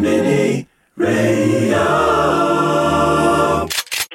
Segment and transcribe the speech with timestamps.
[0.00, 0.66] Combini
[0.96, 1.76] Radio.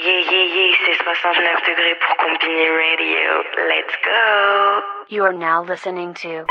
[0.02, 3.44] Yeah, yeah, yeah, c'est 69 degrés pour Combini Radio.
[3.70, 4.82] Let's go.
[5.10, 6.48] You are now listening to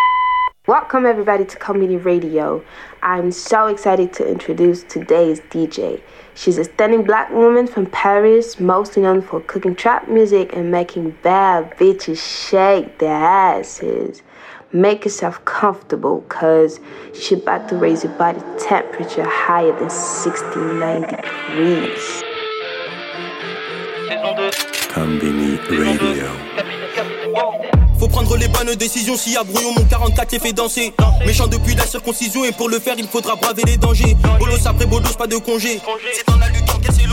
[0.69, 2.63] Welcome everybody to Comedy Radio.
[3.03, 6.01] I'm so excited to introduce today's DJ.
[6.37, 11.17] She's a stunning black woman from Paris, mostly known for cooking trap music and making
[11.25, 14.23] bad bitches shake their asses.
[14.75, 16.81] Make yourself comfortable cause
[17.15, 22.25] she's about to raise your body temperature higher than 69 degrees.
[24.91, 26.44] Combini Radio.
[28.05, 30.93] Faut prendre les bonnes décisions y a brouillon, mon 44 est fait danser.
[31.25, 34.15] Méchant depuis la circoncision et pour le faire il faudra braver les dangers.
[34.39, 35.81] Bolos après bolos, pas de congé.
[36.13, 37.05] C'est dans la lutte qu'elle s'est.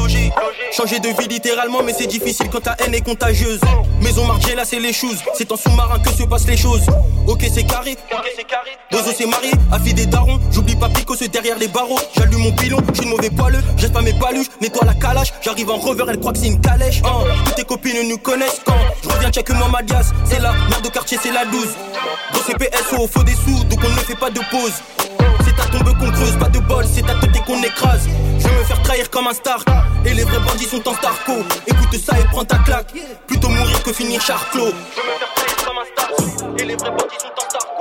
[0.71, 3.59] Changer de vie littéralement, mais c'est difficile quand ta haine est contagieuse.
[4.01, 5.19] Maison là c'est les choses.
[5.35, 6.85] C'est en sous-marin que se passent les choses.
[7.27, 7.97] Ok, c'est carré.
[8.91, 10.39] Bozo s'est marié, a fait des darons.
[10.51, 11.99] J'oublie pas Pico, derrière les barreaux.
[12.17, 13.61] J'allume mon pilon, je suis mauvais poileux.
[13.77, 15.33] Jette pas mes paluches, nettoie la calache.
[15.41, 17.01] J'arrive en rever, elle croit que c'est une calèche.
[17.05, 17.23] Hein.
[17.45, 19.79] Toutes tes copines nous connaissent quand je reviens check moi ma.
[20.25, 21.67] C'est la merde au quartier, c'est la 12.
[22.33, 24.73] Gros CPS au faux des sous, donc on ne fait pas de pause.
[25.45, 28.07] C'est ta tombe qu'on creuse, pas de bol, c'est ta tête qu'on écrase.
[28.39, 29.63] Je vais me faire trahir comme un star.
[30.05, 31.33] Et les vrais bandits sont en starco.
[31.67, 32.93] Écoute ça et prends ta claque.
[33.27, 34.73] Plutôt mourir que finir charclos.
[34.95, 36.57] Je vais me faire trahir comme un star.
[36.57, 37.80] Et les vrais bandits sont en starco.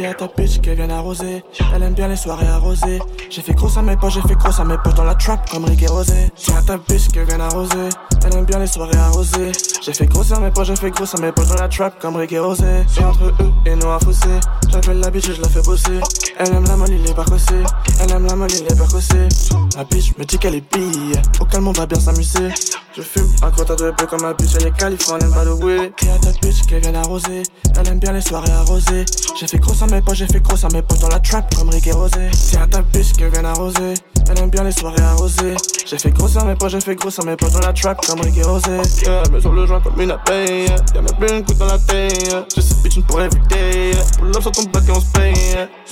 [0.00, 1.44] Dis à ta bitch qu'elle vient arroser.
[1.74, 3.00] Elle aime bien les soirées arrosées.
[3.28, 5.50] J'ai fait gros à mes poches, j'ai fait gros à mes poches dans la trap
[5.50, 6.30] comme Rick et Rosé.
[6.38, 7.90] Dis à ta bitch qu'elle vient arroser.
[8.24, 9.52] Elle aime bien les soirées arrosées.
[9.82, 12.00] J'ai fait gros à mes poches, j'ai fait gros à mes poches dans la trap
[12.00, 12.64] comme Rick et Rosé.
[12.88, 13.34] C'est entre eux
[13.66, 14.40] et nous à fossé.
[14.70, 16.00] J'appelle la bitch et je la fais bosser.
[16.38, 17.62] Elle aime la molle, il est percossé.
[18.00, 19.28] Elle aime la molle, il est percossé.
[19.76, 21.12] La bitch me dit qu'elle est pille.
[21.40, 22.48] Au calme, on va bien s'amuser.
[22.96, 25.92] Je fume un quota de peu comme ma bitch, elle est californienne, pas de way.
[26.00, 27.44] Dis à ta bitch qu'elle vient arroser.
[27.78, 29.04] Elle aime bien les soirées arrosées.
[29.38, 31.54] J'ai fait gros à mes poches, j'ai fait gros à mes poches dans la trap
[31.54, 32.30] comme Rick et Rosé.
[32.30, 33.94] Dis à ta bitch qu'elle vient arroser.
[34.28, 35.54] Elle aime bien les soirées arrosées.
[35.86, 38.04] J'ai fait gros à mes poches, j'ai fait gros à mes poches dans la trap
[38.04, 38.80] comme Rick et Rosé.
[39.02, 40.66] Yeah, mais sur le joint comme une abeille.
[40.92, 42.34] Y'a même plus une coup dans la tête.
[42.56, 43.92] Je sais bitch une pour everyday.
[44.16, 45.34] Pour l'homme sur ton bac et on se paye.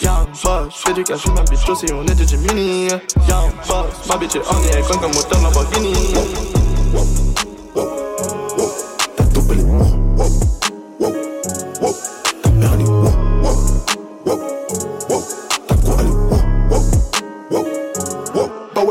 [0.02, 2.88] Young boss, j'fais du cash, ma bitch aussi, on est de Gemini.
[3.28, 6.14] Young boss, ma bitch est on est comme comme moteur Lamborghini.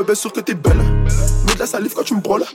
[0.08, 0.78] Bien sûr que t'es belle.
[1.46, 2.46] Mets de la salive quand tu me brôles.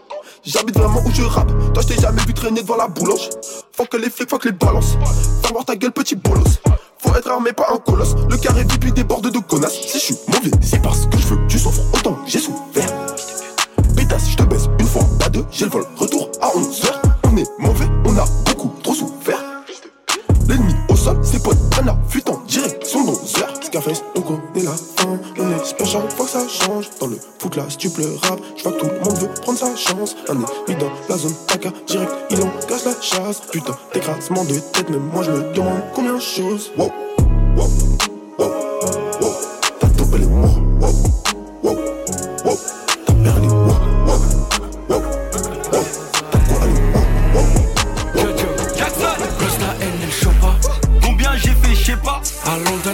[0.43, 1.53] J'habite vraiment où je rappe.
[1.75, 3.29] Toi, je t'ai jamais vu traîner devant la boulange.
[3.77, 4.97] Faut que les flics, faut que les balances.
[5.45, 6.59] Fais voir ta gueule, petit bolos.
[6.99, 8.15] Faut être armé, pas un colosse.
[8.31, 9.79] Le carré vip, déborde de connasses.
[9.87, 12.19] Si je suis mauvais, c'est parce que je veux tu souffres autant.
[12.27, 12.89] J'ai souffert.
[13.95, 15.45] Pétasse, je te baisse une fois, pas deux.
[15.51, 16.91] J'ai le vol, retour à 11h.
[17.25, 19.43] On est mauvais, on a beaucoup trop souffert.
[20.49, 22.43] L'ennemi au sol, ses potes, un a fuite en.
[23.73, 25.19] Scarface, on connaît la fin.
[25.39, 26.91] On espère chaque fois que ça change.
[27.01, 29.31] Dans le foot là, si tu pleures rap, je vois que tout le monde veut
[29.41, 30.15] prendre sa chance.
[30.29, 33.41] Un ennemi dans la zone, taka direct, il engage la chasse.
[33.51, 36.71] Putain, d'écrasement de tête, même moi je me demande combien de choses.
[36.77, 36.91] Wow,
[37.57, 37.67] wow,
[38.39, 38.51] wow,
[39.23, 39.35] wow.
[39.81, 39.89] T'as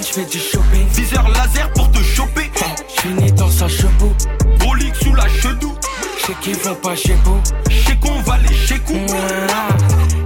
[0.08, 0.86] London, j'fais du shopping.
[0.94, 2.50] Viseur laser pour te choper.
[2.88, 4.14] J'finis dans sa chevaux.
[4.58, 5.74] Brolique sous la chedou.
[6.18, 7.40] J'sais qu'ils vont pas chez vous?
[7.70, 8.94] Chez qu'on va les chez coup.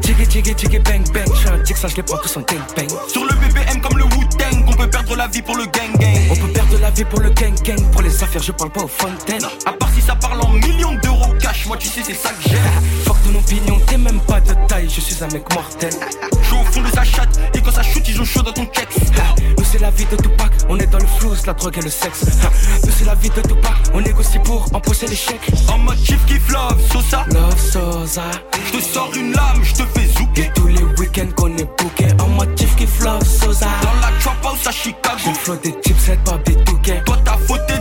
[0.01, 1.27] Tiggy, tiggy, tiggy, bang, bang.
[1.35, 2.89] J'suis un tic, ça j'les prends tous en gang, bang.
[3.09, 4.65] Sur le BBM comme le Wu-Tang.
[4.67, 6.29] On peut perdre la vie pour le gang gang.
[6.31, 7.91] On peut perdre la vie pour le gang, gang.
[7.91, 9.45] Pour les affaires, je parle pas aux fontaines.
[9.67, 12.49] À part si ça parle en millions d'euros cash, moi tu sais c'est ça que
[12.49, 13.02] j'aime.
[13.45, 14.89] Opinion, t'es même pas de taille.
[14.89, 15.91] Je suis un mec mortel.
[16.43, 18.53] Je suis au fond de sa chatte et quand ça shoot ils ont chaud dans
[18.53, 18.89] ton checks.
[19.59, 21.91] Nous c'est la vie de Tupac, on est dans le flou, la drogue et le
[21.91, 22.25] sexe.
[22.85, 25.51] Nous c'est la vie de Tupac, on négocie pour empocher les chèques.
[25.69, 27.25] En mode chief kiff love, Sosa.
[27.33, 28.23] Love Sosa,
[28.67, 30.45] Je te sors une lame, je te fais zouker.
[30.45, 32.07] et tous les week-ends qu'on est booké.
[32.21, 33.67] En mode kiff qui love Sosa.
[33.83, 35.17] Dans la trap house à Chicago.
[35.27, 37.03] Le flow des chipsets, pas des touquets.
[37.05, 37.72] Toi t'as fauté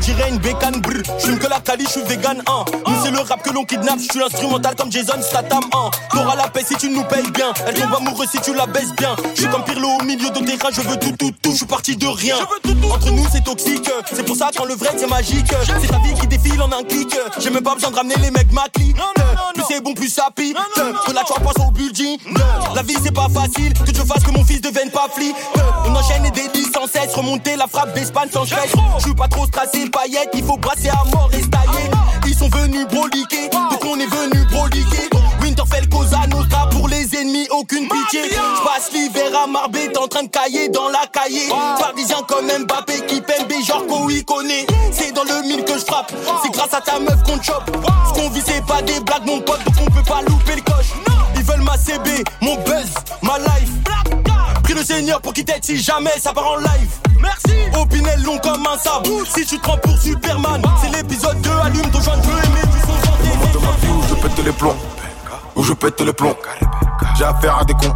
[0.00, 2.64] que dirait une bécane brr J'fume que la cali, j'suis vegan hein.
[2.86, 5.90] Nous c'est le rap que l'on kidnappe, j'suis instrumental comme Jason Statham hein.
[6.10, 7.52] T'auras la paix si tu nous payes bien.
[7.66, 9.14] Elle tombe amoureuse si tu la baisses bien.
[9.34, 12.06] J'suis comme Pirlo au milieu de terrain, je veux tout tout tout, j'suis parti de
[12.06, 12.36] rien.
[12.92, 15.52] Entre nous c'est toxique, c'est pour ça quand le vrai c'est magique.
[15.80, 17.14] C'est ta vie qui défile en un clic.
[17.38, 18.96] J'ai même pas besoin de ramener les mecs ma clique.
[19.54, 20.56] Plus c'est bon plus ça pique.
[20.76, 22.18] Que la tu passe au building.
[22.74, 25.34] La vie c'est pas facile, que je fasse que mon fils devienne pas flic.
[25.86, 28.72] On enchaîne des licences laisse remonter la frappe d'Espagne sans stress.
[28.98, 31.90] Je suis pas trop stressé, paillettes, il faut brasser à mort et tailler.
[32.26, 35.08] Ils sont venus broliquer, donc on est venu broliquer.
[35.42, 38.22] Winterfell, Cosa Nostra, pour les ennemis, aucune pitié.
[38.30, 41.48] Je passe l'hiver à Marbé, t'es en train de cailler dans la cahier.
[41.78, 44.66] Parisien comme Mbappé qui B, genre Koui connaît.
[44.92, 47.70] C'est dans le mille que je frappe, c'est grâce à ta meuf qu'on chope.
[48.08, 50.62] Ce qu'on vit, c'est pas des blagues, mon pote, donc on peut pas louper le
[50.62, 50.92] coche.
[51.36, 52.90] Ils veulent ma CB, mon buzz,
[53.22, 53.70] ma life.
[54.62, 57.09] Prie le Seigneur pour qu'il t'aide si jamais ça part en live.
[57.20, 57.56] Merci.
[57.80, 59.24] Opinel long comme un sabot.
[59.24, 61.50] Si tu te prends pour Superman, c'est l'épisode 2.
[61.50, 63.28] Allume ton joint de aimer du son santé.
[63.52, 64.76] de où je pète les plombs.
[65.56, 66.36] Où je pète les plombs.
[67.16, 67.94] J'ai affaire à des cons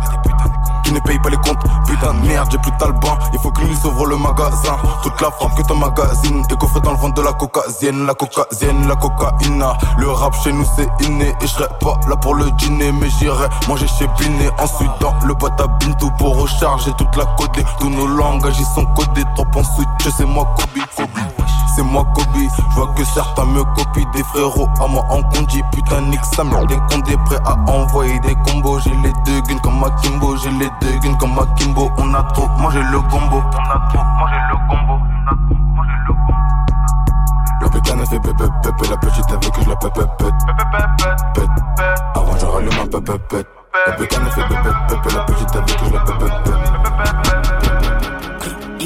[0.85, 1.63] qui ne paye pas les comptes.
[1.87, 3.19] Putain de merde, j'ai plus de talban.
[3.33, 4.77] Il faut que lui s'ouvre le magasin.
[5.03, 6.47] Toute la frappe que ton magazine.
[6.59, 9.65] Qu'on fait dans le ventre de la cocaïne, la cocaïne, la cocaïne.
[9.99, 11.35] Le rap chez nous c'est inné.
[11.41, 12.93] Et je serai pas là pour le dîner.
[12.93, 14.51] Mais j'irai manger chez Binet.
[14.59, 15.67] Ensuite dans le boîte à
[15.99, 17.65] tout pour recharger toute la codée.
[17.81, 19.25] Tous nos langages ils sont codés.
[19.35, 20.85] Trop ensuite, je sais moi Kobe.
[20.97, 21.24] Kobe
[21.75, 22.27] c'est moi Kobe.
[22.35, 25.63] Je vois que certains me copient des frérots à moi en condi.
[25.73, 28.79] Putain, nique ça, dès qu'on est prêt à envoyer des combos.
[28.81, 31.91] J'ai les deux guns comme Akimbo, j'ai les deux guns comme Akimbo.
[31.99, 33.43] On a trop mangé le combo.
[33.43, 34.95] On a trop mangé le combo.
[34.99, 36.35] On a trop mangé le combo.
[37.61, 40.31] La a fait pépé pépé, la petite avec que je la pépé pépé
[42.15, 43.49] Avant je rallume un pépé pépé.
[43.87, 47.74] La putain a fait pépé pépé, la petite avec que je la pépé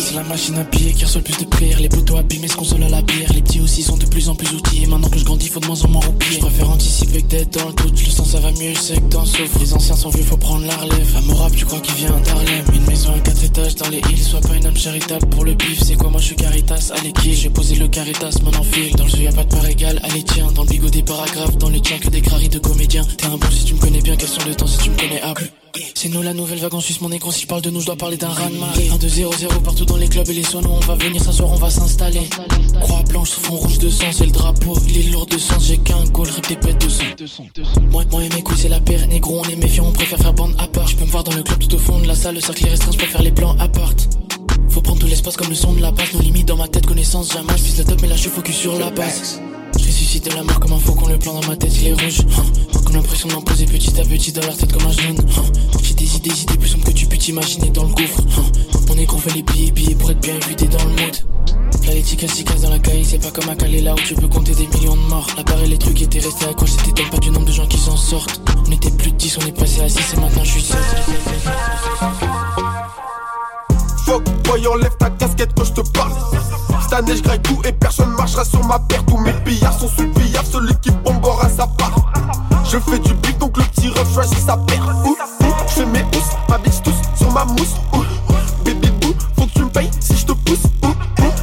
[0.01, 1.81] c'est la machine à pied qui reçoit le plus de prières.
[1.81, 3.33] Les poteaux abîmés se consolent à la bière.
[3.33, 4.87] Les petits aussi sont de plus en plus outillés.
[4.87, 6.37] Maintenant que je grandis, faut de moins en moins roupiller.
[6.37, 7.99] Je préfère anticiper que d'être dans le doute.
[8.05, 9.59] Le sens ça va mieux, je sais que t'en souffres.
[9.61, 11.17] Les anciens sont vieux, faut prendre la relève.
[11.17, 12.65] Amorable, tu crois qu'il vient d'Harlem.
[12.75, 14.23] Une maison à quatre étages dans les îles.
[14.23, 15.81] Sois pas une âme charitable pour le bif.
[15.83, 16.93] C'est quoi, moi je suis caritas?
[16.99, 17.35] Allez, qui?
[17.35, 18.95] J'ai posé le caritas, mon enfile.
[18.97, 20.01] Dans le jeu, y a pas de part égale.
[20.03, 20.51] Allez, tiens.
[20.53, 21.57] Dans le bigot des paragraphes.
[21.59, 23.05] Dans les tiens que des craries de comédiens.
[23.17, 24.17] T'es un bon si tu me connais bien.
[24.17, 25.35] Question de temps si tu me connais à.
[25.95, 27.33] C'est nous la nouvelle vague en Suisse, mon négro.
[27.33, 28.89] Si je parle de nous, je dois parler d'un raz de marée.
[28.93, 30.71] 1, 2, 0, 0 partout dans les clubs et les sonos.
[30.71, 32.29] On va venir s'asseoir, on va s'installer.
[32.81, 34.75] Croix blanche, fond rouge de sang, c'est le drapeau.
[34.89, 37.05] Il est de sens, j'ai qu'un goal, rip des pètes de sang.
[37.91, 39.07] Moi, moi et mes couilles, c'est la paire.
[39.09, 40.87] Négro, on est méfiant, on préfère faire bande à part.
[40.87, 42.67] Je peux me voir dans le club tout au fond de la salle, le cercle
[42.67, 43.93] est restreint, je faire les plans à part.
[44.69, 46.13] Faut prendre tout l'espace comme le son de la basse.
[46.15, 47.53] Nos limites dans ma tête, connaissance jamais.
[47.57, 49.41] Je le top, mais là je suis focus sur la base.
[49.77, 51.93] Je ressuscite de la mort comme un faucon, le plan dans ma tête il est
[51.93, 52.21] rouge.
[52.37, 52.43] Hein.
[52.85, 55.19] Comme l'impression d'en poser petit à petit dans leur tête comme un jeune.
[55.19, 55.43] Hein.
[55.83, 58.21] J'ai des idées, idées plus sombres que tu peux t'imaginer dans le gouffre.
[58.39, 58.45] Hein.
[58.91, 61.25] On est qu'on fait les billets, billets pour être bien vu, dans le mood.
[61.95, 64.29] Les ticas casse dans la caille, c'est pas comme à Calais là où tu peux
[64.29, 65.27] compter des millions de morts.
[65.37, 67.97] Là pareil les trucs étaient restés accrochés, t'étonnes pas du nombre de gens qui s'en
[67.97, 68.41] sortent.
[68.67, 70.79] On était plus de 10, on est passé à 6 et maintenant je suis seul.
[74.49, 76.13] Boy enlève ta casquette quand je te parle.
[76.83, 79.89] Cette année je graille tout et personne marchera sur ma paire Tous mes pillards sont
[79.89, 82.11] sous le billard, celui qui bombera sa part.
[82.65, 84.87] Je fais du beat donc le petit ref choisit sa paire
[85.69, 87.75] Je fais mes housses, ma bitch tous sur ma mousse.
[88.65, 90.63] Baby boo, faut que tu me payes si je te pousse.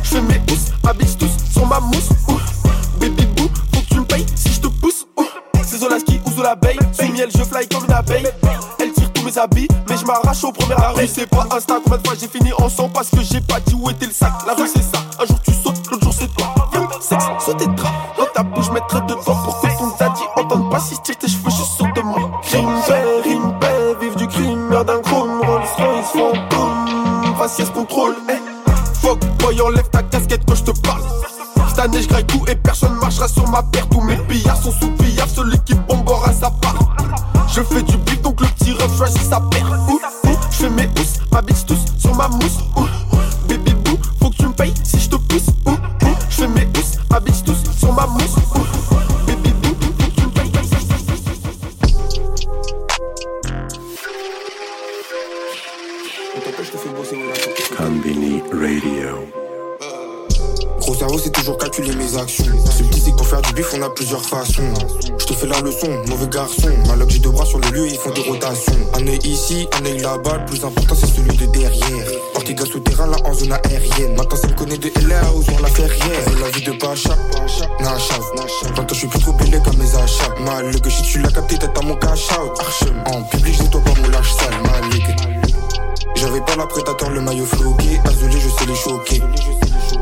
[0.01, 2.09] Je fais mes housses, ma bitch tous sur ma mousse.
[2.99, 5.05] Baby boo, faut que tu me payes si je te pousse.
[5.63, 8.25] C'est Zolaski ou Zolabeille, sous miel je fly comme une abeille
[9.89, 11.07] mais je m'arrache au premier arrêt.
[11.07, 13.73] C'est pas Insta, combien de fois j'ai fini en sang parce que j'ai pas dit
[13.73, 14.31] où était le sac.
[14.47, 16.53] La rue c'est ça, un jour tu sautes, l'autre jour c'est toi.
[17.01, 20.79] Sexe, sauter de draps, dans ta bouche, mettrai dedans pour que ton daddy entende pas
[20.79, 22.31] si je tes cheveux juste sur de moi.
[23.23, 28.15] Rime paix, vive du crime, merde d'un chrome, Rolls Royce, fantôme, faciès contrôle.
[28.29, 28.39] Hey.
[29.01, 31.01] Fuck, boy, enlève ta casquette quand je te parle.
[31.67, 33.87] Cette année je tout et personne marchera sur ma paire.
[33.89, 36.95] Tous mes pillards sont sous pillard, celui qui bombera sa part.
[37.53, 37.94] Je fais du
[38.95, 39.79] choisit sa paire.
[40.51, 42.59] Je fais mes housses, ma bitch tous sur ma mousse.
[43.47, 45.47] Baby boo, faut que tu me payes si je te pousse.
[46.29, 48.35] Je fais mes housses, ma bitch tous sur ma mousse.
[49.27, 50.51] Baby boo, faut que tu me payes.
[57.77, 59.27] Combini Radio.
[60.79, 62.45] Gros cerveau, c'est toujours calculer mes actions.
[62.69, 64.73] C'est pour faire du bif, on a plusieurs façons.
[65.17, 66.69] Je te fais la leçon, mauvais garçon.
[67.07, 68.73] Deux sur le lieu, ils font des rotations.
[68.93, 72.07] Un œil ici, un œil là-bas, le plus important c'est celui de derrière.
[72.35, 74.15] Ortega souterrain là en zone aérienne.
[74.15, 76.23] Maintenant, ça me connaît de LA ou sur la ferrière.
[76.39, 77.17] La vie de Pacha,
[77.81, 78.23] Nachav.
[78.63, 80.33] Maintenant, je suis plus trop bélé comme mes achats.
[80.39, 82.57] Mal, que si tu l'as capté, t'es à mon cash out.
[83.07, 85.44] En public, je toi pas mon lâche sale, mal.
[86.15, 87.99] J'avais pas la prédateur, le maillot floqué.
[88.05, 89.21] Azulé, je sais les choquer.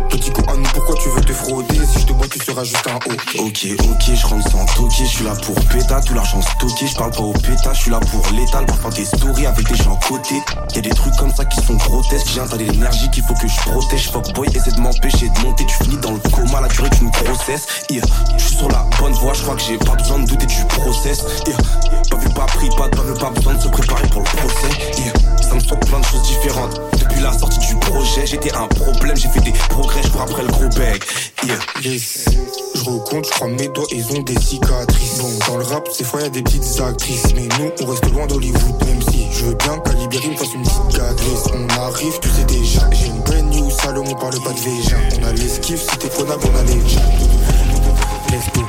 [0.10, 1.80] Petit con à nous, pourquoi tu veux te frauder?
[1.86, 3.46] Si je te bois, tu seras juste un haut.
[3.46, 5.06] Ok, ok, je rentre sans toquer.
[5.06, 6.88] Je suis là pour péta, tout l'argent stocké.
[6.88, 8.66] Je parle pas au péta, je suis là pour l'étal.
[8.66, 10.36] Parfois des stories avec des gens côté.
[10.76, 12.28] Y a des trucs comme ça qui sont grotesques.
[12.34, 14.12] J'ai un tas d'énergie qu'il faut que je protège.
[14.12, 15.66] Fuck boy, essaie de m'empêcher de monter.
[15.66, 17.66] Tu finis dans le coma, la durée d'une grossesse.
[17.90, 18.04] Yeah.
[18.38, 20.64] Je suis sur la bonne voie, je crois que j'ai pas besoin de douter du
[20.66, 21.24] process.
[21.48, 21.58] Yeah.
[22.10, 25.14] Pas vu, pas pris, pas de pas pas besoin de se préparer pour le procès.
[25.42, 26.82] Ça me plein de choses différentes.
[27.00, 30.50] Depuis la sortie du projet, j'étais un problème, j'ai fait des progrès, je après le
[30.50, 31.04] gros bec.
[31.46, 31.60] Yeah.
[31.82, 35.20] Je recompte, je crois mes doigts, ils ont des cicatrices.
[35.48, 37.34] dans le rap, ces fois y a des petites actrices.
[37.36, 40.66] Mais nous, on reste loin d'Hollywood, même si je veux bien qu'Alibéry me fasse une
[40.66, 41.44] cicatrice.
[41.54, 42.90] On arrive, tu sais déjà.
[42.92, 44.98] J'ai une brand new Salomon, parle pas de Végin.
[45.20, 46.74] On a l'esquive, t'es prenable, on a les
[48.32, 48.62] Let's go.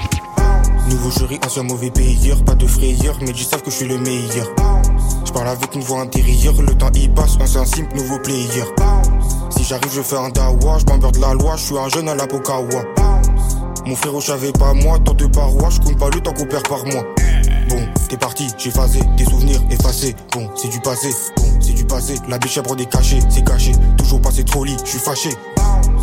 [0.88, 2.42] Nouveau jury, ancien mauvais payeur.
[2.44, 4.46] Pas de frayeur, mais ils savent que je suis le meilleur.
[5.24, 8.64] Je parle avec une voix intérieure, le temps y passe, on un simple nouveau player.
[9.50, 12.14] Si j'arrive, je fais un dawa, je de la loi, je suis un jeune à
[12.14, 12.82] la Pokawa.
[13.86, 16.66] Mon frère, je savais pas moi, tant de parois, je pas le temps qu'on perd
[16.68, 17.04] par mois.
[17.68, 20.14] Bon, t'es parti, j'ai phasé, des souvenirs effacés.
[20.32, 22.14] Bon, c'est du passé, bon, c'est du passé.
[22.28, 23.72] La biche des cachets, c'est caché.
[23.98, 25.30] Toujours passé trop lit, je suis fâché.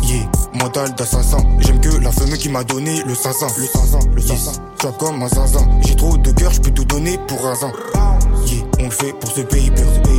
[0.02, 1.38] Yeah, mental d'assassin.
[1.58, 3.46] J'aime que la femme qui m'a donné le 500.
[3.56, 4.52] Le 500, le 500.
[4.82, 4.92] Yes.
[4.98, 5.68] comme un zinzin.
[5.86, 7.72] J'ai trop de cœur, je peux tout donner pour un zin.
[8.46, 8.61] Yeah,
[8.92, 9.70] fait pour ce pays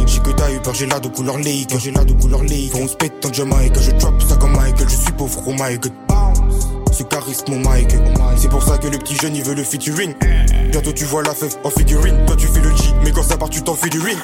[0.08, 1.74] J'ai que t'as eu peur, j'ai de couleur lake.
[1.80, 2.72] J'ai là de couleur lake.
[2.72, 3.80] Faut on se pète tant Jamaïque.
[3.80, 6.13] Je drop ça comme Michael, je suis pauvre, my god
[6.94, 7.96] ce charisme mon Mike.
[8.38, 10.14] C'est pour ça que le petit jeune il veut le featuring.
[10.72, 12.26] Bientôt tu vois la fève en figurine.
[12.26, 14.18] Toi tu fais le G, mais quand ça part tu t'en fais du ring.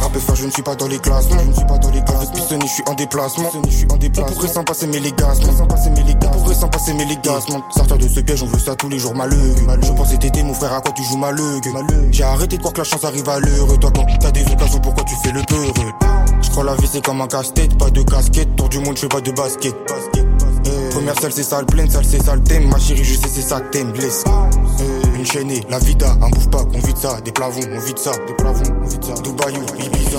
[0.00, 1.38] Rappeur, je ne suis pas dans les classements.
[1.40, 2.62] Je ne suis pas dans les classements.
[2.62, 3.50] Je suis en déplacement.
[3.66, 4.42] Je suis en déplacement.
[4.42, 5.56] On s'en passer mes légassements.
[5.56, 6.36] Sans passer mes légassements.
[6.36, 7.62] On pourrait s'en passer mes légassements.
[7.70, 9.54] Sortir de ce piège, on veut ça tous les jours malheureux.
[9.82, 11.60] Je pensais t'aider mon frère à quoi tu joues malheureux?
[12.10, 13.78] J'ai arrêté de croire que la chance arrive à l'heure.
[13.78, 15.92] Toi quand t'as des occasions, pourquoi tu fais le peureux?
[16.40, 18.56] Je crois la vie c'est comme un casse-tête, pas de casquette.
[18.56, 19.74] Tour du monde, je fais pas de basket.
[21.00, 22.68] Première salle, c'est sale pleine, salle, c'est sale thème.
[22.68, 24.22] Ma chérie, je sais, c'est ça que t'aimes, blesse.
[25.16, 27.18] Une chaîne, la vida, un bouffe pas, on vide ça.
[27.22, 28.10] Des plavons, on vide ça.
[28.26, 29.14] Des plavons, on vide ça.
[29.82, 30.18] Ibiza.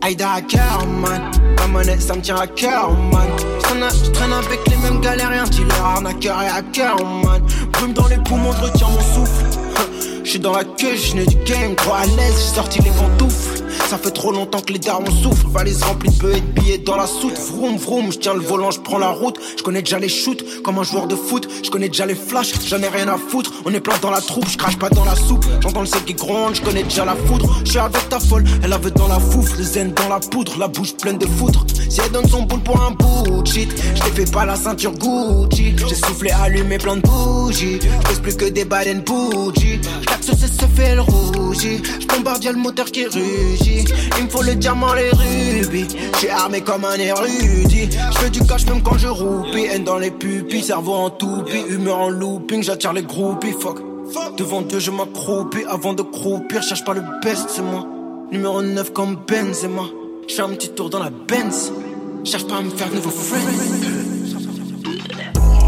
[0.00, 1.20] Aïda à cœur, man.
[1.58, 3.28] La monnaie, ça me tient à cœur, man.
[3.68, 7.42] Je traîne avec les mêmes galériens, dealer, arnaqueur et hacker, man.
[7.72, 9.44] Brume dans les poumons, je retiens mon souffle.
[10.24, 13.53] Je suis dans la queue, je du game, trop à l'aise, j'ai sorti les pantoufles.
[13.88, 15.48] Ça fait trop longtemps que les darons souffrent.
[15.48, 17.38] Valise remplie de bœufs et de billets dans la soute.
[17.38, 19.38] Vroom vroom, je tiens le volant, je prends la route.
[19.56, 21.48] Je connais déjà les shoots comme un joueur de foot.
[21.62, 23.52] Je connais déjà les flashs, j'en ai rien à foutre.
[23.64, 25.44] On est plein dans la troupe, je crache pas dans la soupe.
[25.60, 27.60] J'entends le ciel qui gronde, je connais déjà la foudre.
[27.64, 29.56] Je suis avec ta folle, elle avait dans la fouf.
[29.56, 31.64] Le zen dans la poudre, la bouche pleine de foudre.
[31.88, 35.74] Si elle donne son boule pour un bout shit, je fais pas la ceinture Gucci.
[35.88, 37.78] J'ai soufflé, allumé plein de bougies.
[38.10, 39.80] Je plus que des bad and bougies.
[39.82, 41.82] Je c'est se fait le rougi.
[42.00, 43.63] Je bombardie le moteur qui rugit.
[44.18, 45.86] Il me faut le diamant, les rubis.
[46.14, 47.88] J'suis armé comme un érudit.
[48.12, 49.66] J'fais du cash même quand je roupie.
[49.70, 51.64] Haine dans les pupilles, cerveau en toupie.
[51.68, 53.54] Humeur en looping, j'attire les groupies.
[53.58, 53.80] Fuck.
[54.36, 55.64] Devant Dieu, je m'accroupis.
[55.68, 57.86] Avant de croupir, cherche pas le best, c'est moi.
[58.30, 59.82] Numéro 9 comme Benzema.
[60.28, 61.72] J'fais un petit tour dans la Benz.
[62.24, 63.40] Cherche pas à me faire de nouveaux friends.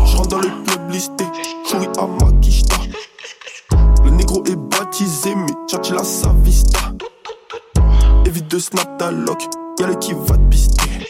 [0.06, 1.24] J'rentre dans le club listé.
[1.98, 2.25] À.
[8.58, 9.42] Snap ta lock,
[9.78, 11.06] y'a le qui va te pister.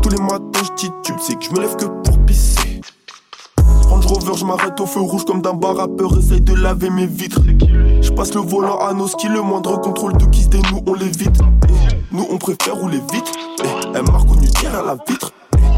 [0.00, 2.80] Tous les matins je titube, c'est que je me lève que pour pisser.
[3.88, 7.06] Range Rover, je m'arrête au feu rouge comme d'un bar rappeur, essaye de laver mes
[7.06, 7.40] vitres.
[8.00, 10.94] Je passe le volant à nos skis, le moindre contrôle de kiss des nous on
[10.94, 11.36] l'évite.
[12.12, 13.32] Nous on préfère rouler vite.
[13.92, 15.32] Un marque au tire à la vitre.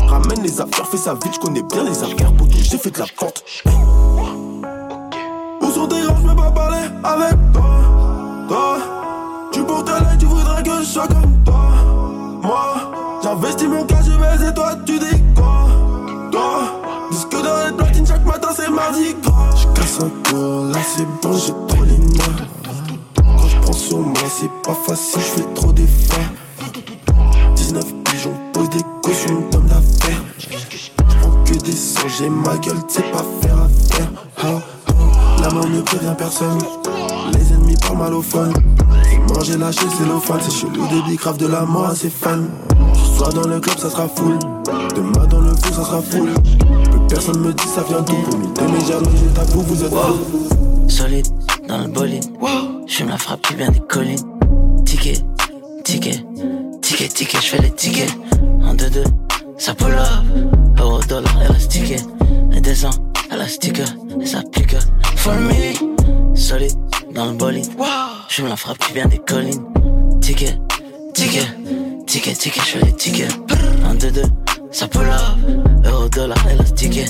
[0.07, 2.99] Ramène les affaires, fais ça vite, je connais bien les affaires, pour j'ai fait de
[2.99, 3.43] la vente.
[5.63, 7.63] Où sont tes grands, je pas parler avec toi.
[9.53, 11.69] Tu portes l'aide, tu voudrais que je sois comme toi.
[12.43, 12.75] Moi,
[13.23, 15.69] j'investis mon cas, je baise et toi, tu dis quoi?
[16.31, 16.63] Toi,
[17.11, 19.15] disque dans les platines, chaque matin c'est mardi
[19.57, 22.47] Je casse un peu, là c'est bon, j'ai trop les mains.
[23.17, 26.19] Quand je prends sur moi, c'est pas facile, je fais trop d'efforts.
[27.55, 30.23] 19 pigeons, pose des cautions d'homme d'affaires.
[30.39, 33.69] J'prends que des sangs, j'ai ma gueule, c'est pas faire.
[34.45, 34.61] Oh,
[35.43, 36.59] La main ne rien personne.
[37.33, 38.49] Les ennemis parlent mal au fun.
[39.35, 40.43] Manger lâcher c'est l'offense.
[40.45, 42.45] C'est chelou de bicrave de la mort à ses fans.
[42.95, 44.39] Ce soir dans le club ça sera full.
[44.95, 46.31] Demain dans le fou ça sera full.
[46.91, 48.15] Plus personne me dit ça vient d'où?
[48.55, 50.89] Pour mes jaloux, je t'avoue, vous êtes wow.
[50.89, 51.27] Solide
[51.69, 52.25] dans le bolide.
[52.87, 54.19] Je me la frappe qui vient des collines.
[54.85, 55.19] Ticket,
[55.85, 56.25] ticket,
[56.83, 58.15] ticket, ticket, je fais les tickets.
[58.65, 59.05] En 2-2,
[59.57, 60.79] ça pull up.
[60.79, 61.33] Euro, dollar,
[61.69, 62.03] ticket.
[62.53, 62.95] Elle descend,
[63.31, 63.87] elle a sticker,
[64.21, 64.77] elle s'applique.
[65.17, 66.73] For me, solide
[67.15, 67.71] dans le bolide.
[68.29, 69.65] Je me la frappe qui vient des collines.
[70.21, 70.59] Ticket,
[71.15, 71.47] ticket,
[72.07, 73.33] ticket, ticket, je fais les tickets.
[73.85, 74.23] 1, 2, 2,
[74.71, 75.85] ça pull up.
[75.85, 77.01] Euro, dollar, élastique.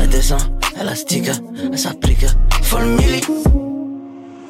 [0.00, 0.40] Elle descend,
[0.80, 1.30] élastique,
[1.72, 2.26] elle s'applique.
[2.62, 3.20] Full milli.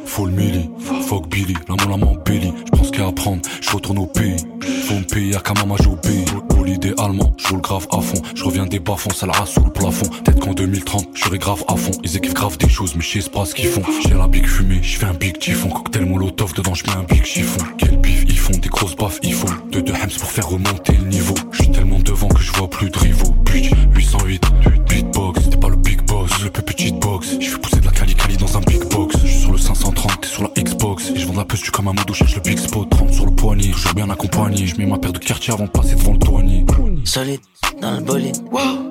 [0.04, 0.68] Faut le milli,
[1.06, 2.52] fuck Billy, la mon main Billy.
[2.66, 4.36] J'pense qu'à apprendre, j'retourne au pays.
[5.10, 6.24] Faut me payer à Kamama pays.
[6.48, 6.66] Pour
[7.38, 8.22] j'roule le grave à fond.
[8.34, 10.06] J'reviens des bas fonds, ça la sous le plafond.
[10.06, 11.92] Peut-être qu'en 2030, j'serai grave à fond.
[12.04, 13.82] Ils équipent grave des choses, mais j'sais pas ce qu'ils font.
[14.06, 15.68] J'ai la big fumée, j'fais un big typhon.
[15.68, 17.64] Cocktail molotov, dedans j'mets un big chiffon.
[17.78, 19.48] Quel bif, ils font des grosses baffes, ils font.
[19.70, 21.34] De deux hems pour faire remonter le niveau.
[21.52, 23.34] J'suis tellement devant que je vois plus de rivaux.
[23.44, 24.42] Bitch, 808,
[24.88, 27.36] beatbox, c'était pas le big boss, le plus petite box.
[27.40, 28.79] J'fais pousser de la cali cali dans un big
[31.40, 32.90] la puce, tu comme un modo, cherche le big spot.
[32.90, 34.66] 30 sur le poignet, toujours bien accompagné.
[34.66, 36.66] Je mets ma paire de quartier avant de passer devant le douanier.
[37.04, 37.40] Solide
[37.80, 38.36] dans le bolide.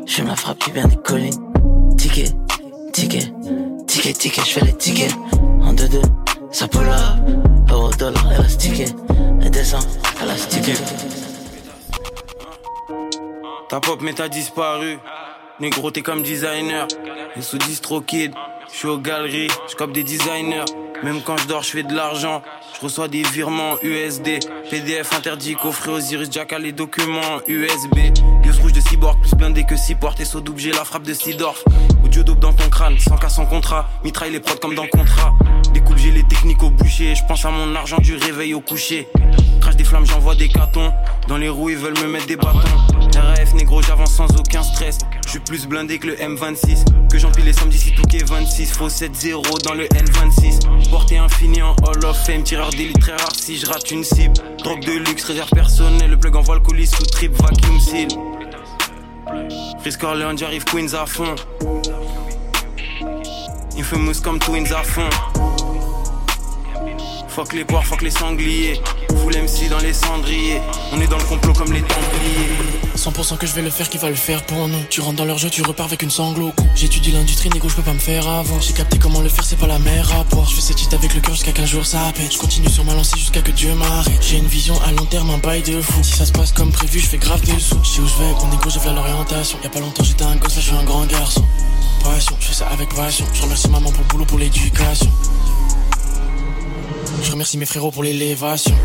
[0.07, 1.39] Je la frappe qui vient des collines.
[1.95, 2.31] Ticket,
[2.91, 3.31] ticket,
[3.85, 5.15] ticket, ticket, je fais les tickets.
[5.61, 6.01] En 2-2,
[6.51, 7.69] ça pull up.
[7.69, 8.81] Euro, dollar, élastique.
[9.43, 9.85] Et descend,
[10.23, 10.75] élastique.
[13.69, 14.97] Ta pop mais t'as disparu.
[15.59, 16.87] Négro, t'es comme designer.
[17.35, 18.33] Et sous distro kid,
[18.71, 20.65] je suis aux galeries, je des designers.
[21.03, 22.41] Même quand je dors, je fais de l'argent.
[22.75, 24.39] Je reçois des virements USD.
[24.69, 27.95] PDF interdit, coffret Osiris Jack les documents USB.
[28.43, 30.19] Gus rouge de cyborg, plus blindé que 6 portes.
[30.19, 31.63] Et saut j'ai la frappe de Sidorf.
[32.03, 33.89] Audio dope dans ton crâne, sans cas sans contrat.
[34.03, 35.33] Mitraille les prods comme dans contrat.
[36.11, 37.15] Les techniques au boucher.
[37.15, 39.07] Je pense à mon argent du réveil au coucher.
[39.61, 40.91] Crache des flammes, j'envoie des cartons.
[41.27, 42.59] Dans les roues, ils veulent me mettre des bâtons.
[43.15, 44.99] RAF négro, j'avance sans aucun stress.
[45.25, 47.09] Je suis plus blindé que le M26.
[47.11, 48.71] Que j'empile les sommes d'ici tout est 26.
[48.71, 50.89] Faux 7-0 dans le N26.
[50.89, 52.43] Portée infini en Hall of Fame.
[52.43, 54.33] Tireur d'élite très rare si je rate une cible.
[54.63, 56.11] Drogue de luxe, réserve personnelle.
[56.11, 58.07] Le plug envoie le colis sous trip, vacuum seal.
[59.81, 61.35] Frisk Orleans, j'arrive Queens à fond.
[63.77, 65.09] Infamous comme Twins à fond.
[67.39, 68.81] Fuck les poires, fuck les sangliers.
[69.21, 70.59] Full MC dans les cendriers.
[70.91, 72.49] On est dans le complot comme les templiers.
[72.97, 74.83] 100% que je vais le faire, qui va le faire pour nous.
[74.89, 76.51] Tu rentres dans leur jeu, tu repars avec une sanglot.
[76.75, 78.59] J'étudie l'industrie, négo, je peux pas me faire avant.
[78.59, 80.49] J'ai capté comment le faire, c'est pas la mer à boire.
[80.49, 82.33] Je fais cette avec le cœur jusqu'à qu'un jour ça pète.
[82.33, 84.21] Je continue sur ma lancée jusqu'à que Dieu m'arrête.
[84.21, 86.03] J'ai une vision à long terme, un bail de fou.
[86.03, 87.79] Si ça se passe comme prévu, je fais grave des sous.
[87.85, 89.57] Je sais où je vais, mon négo, j'ai l'orientation.
[89.63, 91.45] Y'a pas longtemps, j'étais un gosse, là, je suis un grand garçon.
[92.03, 93.25] Passion, je fais ça avec passion.
[93.33, 95.09] Je remercie maman pour le boulot, pour l'éducation.
[97.21, 98.75] Je remercie mes frérots pour l'élévation.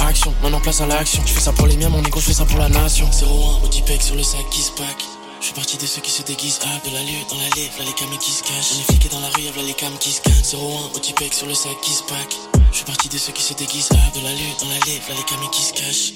[0.00, 1.22] Action, maintenant place à l'action.
[1.26, 3.06] Je fais ça pour les miens, mon égo, je fais ça pour la nation.
[3.06, 5.04] 01 au Tipec sur le sac qui se pack.
[5.40, 6.60] Je fais partie de ceux qui se déguisent.
[6.64, 8.72] Ah, de la lutte dans la lèvre, là les cams qui se cachent.
[8.74, 10.54] On est fliqués dans la rue, y'a les cams qui se cachent.
[10.54, 12.34] 01 au Tipec sur le sac qui se pack.
[12.72, 13.90] Je fais partie de ceux qui se déguisent.
[13.92, 16.12] Ah, de la lutte dans la lèvre, là les cams qui se cachent.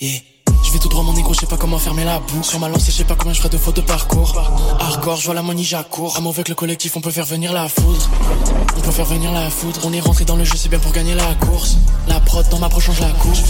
[0.00, 0.35] Yeah.
[0.62, 2.44] Je vais tout droit mon négro, je sais pas comment fermer la boucle.
[2.44, 4.34] Sur ma lancée, je sais pas combien je ferai de fautes de parcours.
[4.80, 6.16] Hardcore, je vois la money j'accours.
[6.16, 8.08] À avec le collectif, on peut faire venir la foudre.
[8.76, 9.80] On peut faire venir la foudre.
[9.84, 11.76] On est rentré dans le jeu, c'est bien pour gagner la course.
[12.08, 13.42] La prod dans ma proche change la course.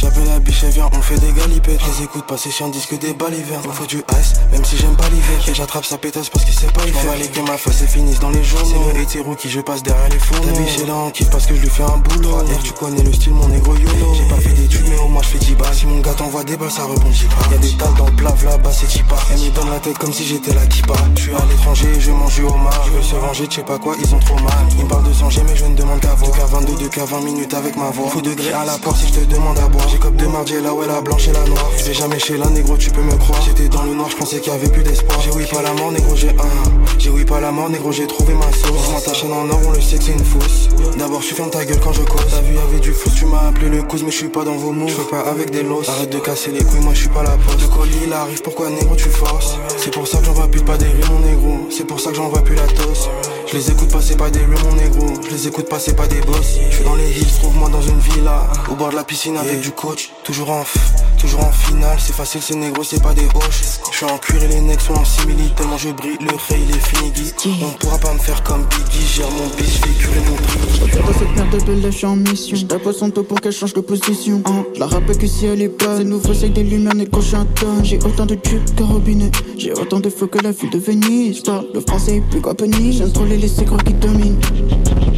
[0.00, 1.80] J'appelle la biche, elle vient, on fait des galipettes.
[1.80, 3.58] Je les écoute passer sur un disque des balles hiver.
[3.64, 5.40] Il faut du ice, même si j'aime pas l'hiver.
[5.48, 7.16] Et j'attrape sa pétasse parce qu'il sait pas y faire.
[7.18, 8.84] les que ma face et finissent dans les journaux.
[8.92, 10.52] C'est le hétéro qui je passe derrière les fourneaux.
[10.52, 12.42] Ta biche est là en parce que je lui fais un boulot.
[12.42, 14.14] D'ailleurs, tu connais le style, mon négro YOLO.
[14.14, 15.74] J'ai pas fait d'études, mais au moins je fais 10 balles.
[15.74, 17.50] Si mon gars t'envoie des balles, ça rebondit pas.
[17.50, 19.16] Y'a des tas dans le plave là-bas, c'est chipa.
[19.32, 20.94] Elle me donne la tête comme si j'étais la kippa.
[21.16, 22.84] Je suis à l'étranger, je mange du homard.
[22.86, 24.68] Je veux se venger, je sais pas quoi, ils ont trop mal.
[24.78, 26.30] Ils me parlent de sanger, mais je ne demande qu'à voir.
[26.30, 28.08] 2K22, 2K20 minutes avec ma voix.
[28.10, 29.87] Faut degré à la porte si je te demande à boire.
[29.90, 31.70] J'ai cop de mardi là ouais la blanche et la noire.
[31.76, 33.40] Je vais jamais chez la négro tu peux me croire.
[33.42, 35.20] J'étais dans le noir je pensais qu'il y avait plus d'espoir.
[35.20, 36.98] J'ai oui pas la mort négro j'ai un.
[36.98, 39.60] J'ai oui pas la mort négro j'ai trouvé ma sauce Moi ta chaîne en or
[39.66, 40.68] on le sait que c'est une fausse.
[40.98, 42.26] D'abord je ferme ta gueule quand je cause.
[42.30, 44.56] T'as vu y'avait du fou tu m'as appelé le cause mais je suis pas dans
[44.56, 44.88] vos mots.
[44.88, 45.88] Je pas avec des losses.
[45.88, 47.60] Arrête de casser les couilles moi je suis pas la poste.
[47.62, 49.56] Le colis il arrive pourquoi négro tu forces?
[49.76, 51.68] C'est pour ça que j'en vois plus pas des mon négro.
[51.70, 53.08] C'est pour ça que j'en vois plus la tosse
[53.50, 56.20] je les écoute passer pas des rues mon négro Je les écoute passer pas des
[56.20, 56.58] boss.
[56.70, 58.46] Je suis dans les hills, trouve-moi dans une villa.
[58.70, 60.10] Au bord de la piscine avec du coach.
[60.22, 60.76] Toujours en f,
[61.18, 63.62] toujours en finale C'est facile, c'est négro, c'est pas des hoches
[64.00, 66.60] Je suis en cuir et les necks sont en simili Tellement je brille, le rey
[66.62, 67.32] il est fini.
[67.64, 70.58] On pourra pas me faire comme Biggie Gère mon bitch, je vais curer mon prix.
[70.72, 72.56] Je dans cette merde de lèche en mission.
[72.56, 74.40] Je tape son dos pour qu'elle change de position.
[74.44, 74.64] Hein.
[74.72, 77.36] Je la rappelle que si elle est pas C'est nouveau, c'est des lumières, négro, je
[77.82, 81.38] J'ai autant de tubes que robinet J'ai autant de feu que la ville de Venise.
[81.38, 82.52] Je parle le français plus qu'à
[82.92, 84.38] J'aime trop les laisser croire qu'ils dominent.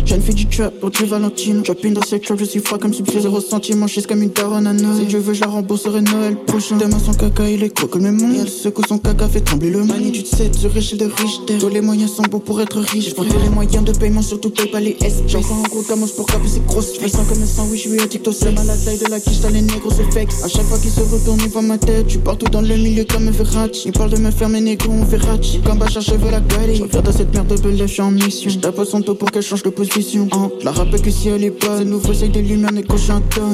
[0.07, 1.63] Jeune fille du trap pour du Valentine.
[1.63, 4.31] Dropping dans cette trap, je suis froid comme si j'ai zéro sentiment Je comme une
[4.31, 5.01] daronne à Noël.
[5.01, 6.79] Si Dieu veut, je la rembourserai Noël prochain.
[6.79, 9.71] Demain son caca, il est gros comme le monde Elle secoue son caca, fait trembler
[9.71, 13.15] le du 7, The Rich de Richter Tous les moyens sont bons pour être riche.
[13.15, 15.25] Prends tous les moyens de paiement, surtout paye pas les S.
[15.27, 17.89] J'ai encore un gros camos pour caper ses grosses Je sens comme un sandwich, je
[17.89, 20.45] suis addict au seum À la taille de la quiche, t'as les négros se flex
[20.45, 22.05] À chaque fois qu'il se retourne, il voit ma tête.
[22.07, 24.61] Je suis partout dans le milieu comme un Verratti Il parle de me faire mes
[24.61, 27.87] négros, on Verratti Comme je veux la galer Je dans cette merde de belle, je
[27.87, 28.51] suis en mission.
[28.51, 30.29] Je tape son dos pour qu'elle change de position.
[30.31, 30.49] Hein.
[30.63, 32.85] La rappelle que si elle est bonne, nouveau c'est des lumières, n'est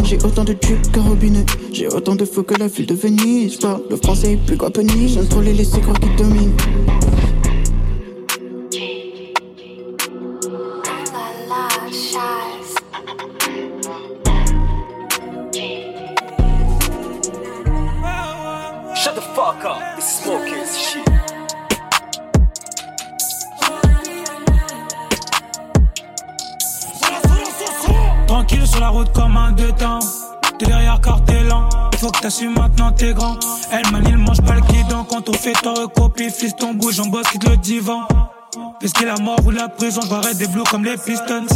[0.04, 1.46] J'ai autant de tubes qu'un robinet.
[1.72, 3.54] J'ai autant de feu que la ville de Venise.
[3.54, 6.52] Je parle le français plus Penny J'aime trop les laisser croire qu'ils dominent.
[28.26, 29.66] Tranquille sur la route comme un deux.
[31.48, 31.98] T'es.
[31.98, 33.36] Faut que t'assumes maintenant t'es grand.
[33.72, 35.04] Elle manie il mange pas le guidon.
[35.08, 38.06] Quand on fait ton recopie, fils ton bouge, on bosse quitte le divan.
[38.80, 41.46] Puisqu'il la mort ou la prison, je des bleus comme les Pistons.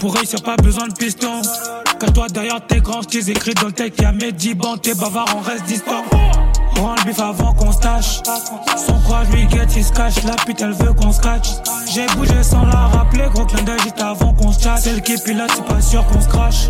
[0.00, 1.40] Pour réussir, pas besoin de piston.
[1.98, 5.40] Cache-toi derrière tes grands styles écrits dans le texte, y'a mes dix t'es bavard, on
[5.40, 6.04] reste distant.
[6.74, 8.20] Prends le bif avant qu'on se tâche.
[8.76, 10.22] Son courage lui guette, il se cache.
[10.24, 11.48] La pute, elle veut qu'on se catch.
[11.90, 13.24] J'ai bougé sans la rappeler.
[13.32, 14.84] Gros clin d'œil juste avant qu'on se chasse.
[14.84, 16.68] Celle qui pilote, c'est pas sûr qu'on se crache.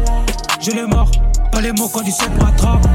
[0.61, 1.11] Je l'ai mort,
[1.57, 2.87] pas les mots il ma m'attrape.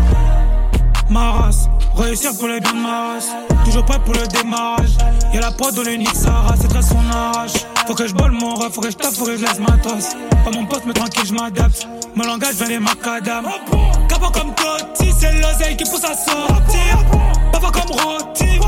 [1.10, 3.30] Ma race, réussir pour les biens de ma race.
[3.66, 4.92] Toujours prêt pour le démarrage.
[5.34, 7.66] Y'a la prod dans le nique Sarah, c'est très son arrache.
[7.88, 9.78] Faut que je bolle mon ref, faut que je tape, faut que je laisse ma
[9.78, 10.10] tosse.
[10.46, 11.88] Pas mon poste, mais tranquille, je m'adapte.
[12.16, 13.46] Mon langage vient les macadam.
[14.08, 16.94] Capot comme Totti, c'est l'oseille qui pousse à sortir.
[17.52, 18.60] Papa comme Roti,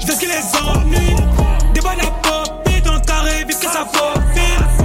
[0.00, 1.16] je les ennuie.
[1.72, 4.75] Des bonnes à popper dans le carré, vite que ça faufile.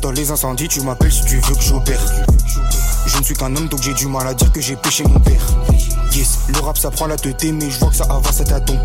[0.00, 2.00] Dans les incendies, tu m'appelles si tu veux que j'opère.
[3.06, 5.18] Je ne suis qu'un homme donc j'ai du mal à dire que j'ai péché mon
[5.20, 5.40] père.
[6.12, 8.78] Yes, le rap ça prend la tête mais je vois que ça avance à tâtons.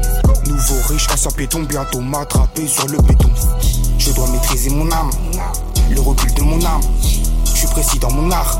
[0.46, 3.30] Nouveau riche, ancien péton, bientôt m'attraper sur le béton.
[3.98, 5.10] Je dois maîtriser mon âme,
[5.90, 6.82] le recul de mon âme.
[7.72, 8.60] Précis dans mon art.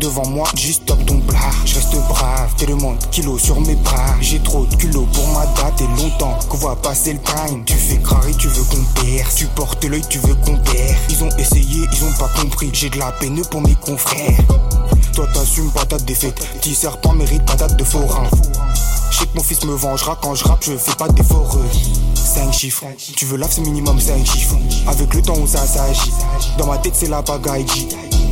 [0.00, 1.38] Devant moi, juste stop ton blas.
[1.64, 4.14] Je reste brave, t'es le monde, kilo sur mes bras.
[4.20, 7.64] J'ai trop de culot pour ma date et longtemps qu'on voit passer le time.
[7.64, 9.34] Tu fais carré, tu veux qu'on perd.
[9.34, 10.96] Tu portes l'œil, tu veux qu'on perd.
[11.10, 12.70] Ils ont essayé, ils ont pas compris.
[12.72, 14.40] J'ai de la peine pour mes confrères.
[15.14, 16.38] Toi t'assumes pas ta défaite.
[16.60, 18.28] Petit serpent mérite patate de forain.
[19.10, 21.56] Je sais que mon fils me vengera quand je rappe, je fais pas d'efforts.
[22.26, 22.84] 5 chiffres,
[23.16, 24.56] tu veux lave c'est minimum 5 chiffres.
[24.88, 26.10] Avec le temps où ça s'agit,
[26.58, 27.64] dans ma tête c'est la pagaille.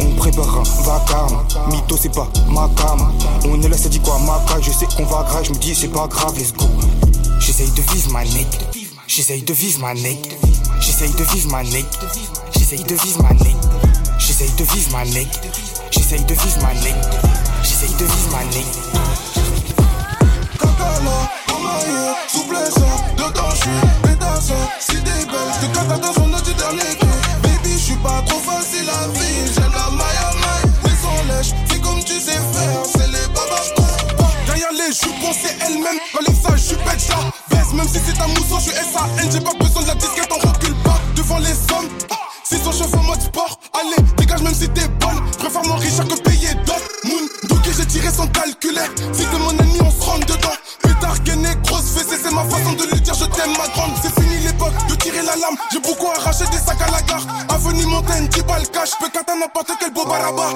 [0.01, 3.13] On prépare un vacarme, mytho c'est pas ma cam.
[3.45, 5.75] On est là, ça dit quoi ma je sais qu'on va grave, je me dis
[5.75, 6.67] c'est pas grave, let's go.
[7.39, 8.49] J'essaye de vivre ma neck,
[9.07, 10.39] j'essaye de vivre ma neck,
[10.81, 11.87] j'essaye de vivre ma neck,
[12.53, 13.57] j'essaye de vivre ma neck,
[14.19, 15.29] j'essaye de vivre ma neck,
[15.93, 16.97] j'essaye de vivre ma neck,
[17.63, 18.67] j'essaye de vivre ma neck.
[21.65, 22.75] Kakala, Amaye, souplesse,
[23.17, 23.71] dedans j'suis
[24.03, 27.09] pétasse, si des belles, de cata dans son du dernier cri.
[27.43, 32.03] Baby, j'suis pas trop facile à vivre, j'aime la maille mais sans lèche, fais comme
[32.05, 33.73] tu sais faire, c'est les babas.
[34.47, 37.17] Derrière les jupons, c'est elle-même, quand les sages, j'suis bête, ça
[37.51, 40.54] baisse, même si c'est un mousseau, j'suis SAN, j'ai pas besoin de la disquette, on
[56.05, 57.27] beaucoup arraché des sacs à la gare.
[57.49, 58.91] Avenue Montaigne, 10 balles cash.
[59.01, 60.49] Peux qu'atteindre n'importe quel beau baraba.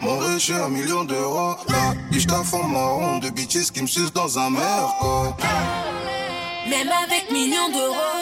[0.00, 1.56] Mon riche, un million d'euros.
[1.68, 5.34] Là, je fond marron de bitches qui me sucent dans un merco.
[6.68, 8.20] Même avec millions d'euros,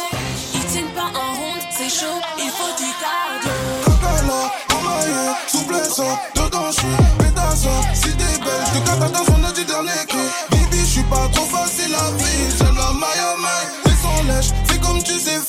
[0.54, 3.50] ils tiennent pas en ronde c'est chaud, il faut du cardio.
[3.84, 6.00] Kakala, Amaye, souplesse,
[6.34, 6.86] dedans j'suis
[7.18, 7.66] pétasse.
[7.92, 10.18] Si t'es belle, j'te cata dans son du dernier cri.
[10.50, 13.86] Baby, j'suis pas trop facile à vivre, j'aime la maille à maille.
[13.86, 13.92] Les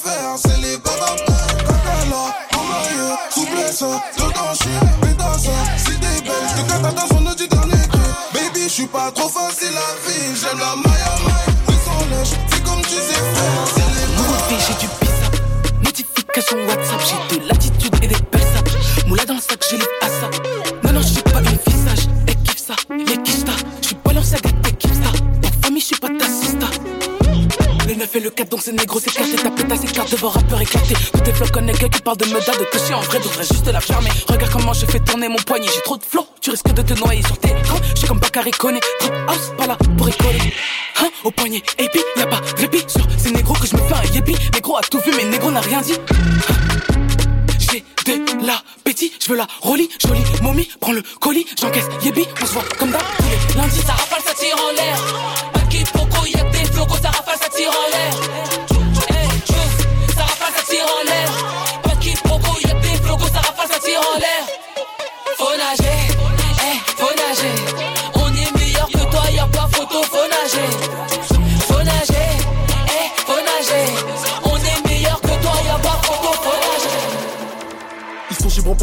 [0.08, 1.16] faire, c'est les babas.
[1.68, 3.84] Kakala, Amaye, souplesse,
[4.18, 5.50] dedans j'suis pétasse.
[5.78, 7.84] Si t'es belle, j'te cata dans son du dernier.
[8.34, 11.56] Baby, j'suis pas trop facile à vivre, j'aime la maille à maille.
[11.68, 14.48] Les sans lèche, fais comme tu sais faire, c'est les babas.
[14.68, 14.88] j'ai du
[16.42, 17.57] son WhatsApp, j'ai de l'attitude
[28.18, 29.36] Le 9 et le 4, donc c'est négro, c'est éclaté.
[29.36, 30.96] Ta pétasse éclate devant rappeur éclaté.
[31.14, 33.80] Tous tes flots connaissent qui parle de meda, de suis en vrai, devrais juste la
[33.80, 34.10] fermer.
[34.28, 36.26] Regarde comment je fais tourner mon poignet, j'ai trop de flow.
[36.42, 37.78] Tu risques de te noyer sur tes écrans.
[37.94, 40.54] Je suis comme Bakary Koné, trap house, pas là pour rigoler.
[41.00, 44.14] Hein, au poignet, et y'a pas répit sur ces négros que je me fais un
[44.14, 44.36] yépi.
[44.54, 45.94] Négro a tout vu, mais négro n'a rien dit.
[47.60, 52.46] J'ai de l'appétit, je veux la rollie, jolie momie, prends le colis, j'encaisse, yébi, on
[52.46, 53.02] se voit comme d'hab
[53.56, 55.57] lundis, ça rafale, ça tire en l'air.
[55.86, 58.14] Poco, y'a des flocos, ça rafale, ça tire en l'air.
[60.16, 61.30] Ça rafale, ça tire en l'air.
[61.84, 64.44] Pas de poco, y'a des flocos, ça rafale, ça tire en l'air.
[65.38, 66.00] Faut nager,
[66.98, 67.56] faut nager.
[68.16, 70.70] On est meilleur que toi, y'a pas photo, faut nager.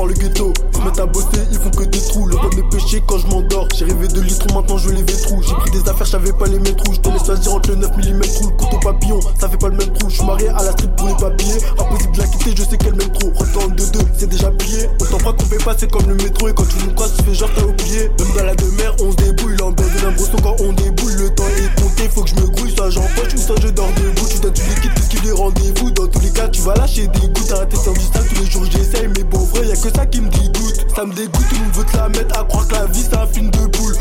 [0.06, 0.52] Le ghetto.
[0.72, 2.26] Ils se mettent à bosser, ils font que des trous.
[2.26, 3.68] Le de mes péchés quand je m'endors.
[3.74, 5.42] J'ai rêvé de litres, maintenant je les vais trous.
[5.42, 6.94] J'ai pris des affaires, j'avais pas les trous.
[6.94, 9.20] Je te laisse choisir entre le 9 mm trou, le couteau papillon.
[9.40, 10.10] Ça fait pas le même trou.
[10.10, 11.58] Je marié à la street pour les papiers.
[11.78, 13.32] Impossible de la quitter, je sais qu'elle m'aime trop.
[13.34, 14.88] Retourne de deux, c'est déjà plié.
[15.00, 16.48] Autant pas qu'on fait pas, c'est comme le métro.
[16.48, 18.10] Et quand tu nous croises, tu fais genre t'as oublié.
[18.18, 19.56] Même dans la demeure, on se débrouille.
[19.58, 21.14] L'ambiance de l'imbrosson quand on débouille.
[21.14, 22.74] Le temps est compté, faut que je me grouille.
[22.76, 24.26] Soit j'empoche ou soit je dors debout.
[24.30, 25.90] Tu dois tu liquides, qu'est-ce qu'il est rendez-vous.
[25.90, 29.08] Dans tous les cas, tu vas lâcher des de du sale tous les jours, j'essaye.
[29.16, 29.64] Mais bon, vrai,
[29.94, 30.87] ça qui me dégoûte.
[30.94, 33.02] Ça me dégoûte, tout le monde veut te la mettre à croire que la vie
[33.02, 33.94] c'est un film de boule.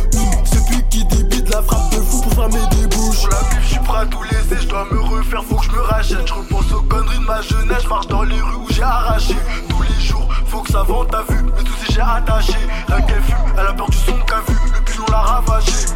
[0.46, 3.22] C'est plus qui débite la frappe de fou pour fermer des bouches.
[3.22, 5.66] Pour la bif, je suis prêt à tout laisser, je dois me refaire, faut que
[5.66, 6.28] je me rachète.
[6.28, 9.36] Je repense aux conneries de ma jeunesse, je marche dans les rues où j'ai arraché.
[9.70, 12.58] Tous les jours, faut que ça vende, t'as vu, mais tout si j'ai attaché.
[12.90, 14.58] La qu'elle fume, elle a peur du son qu'a vu,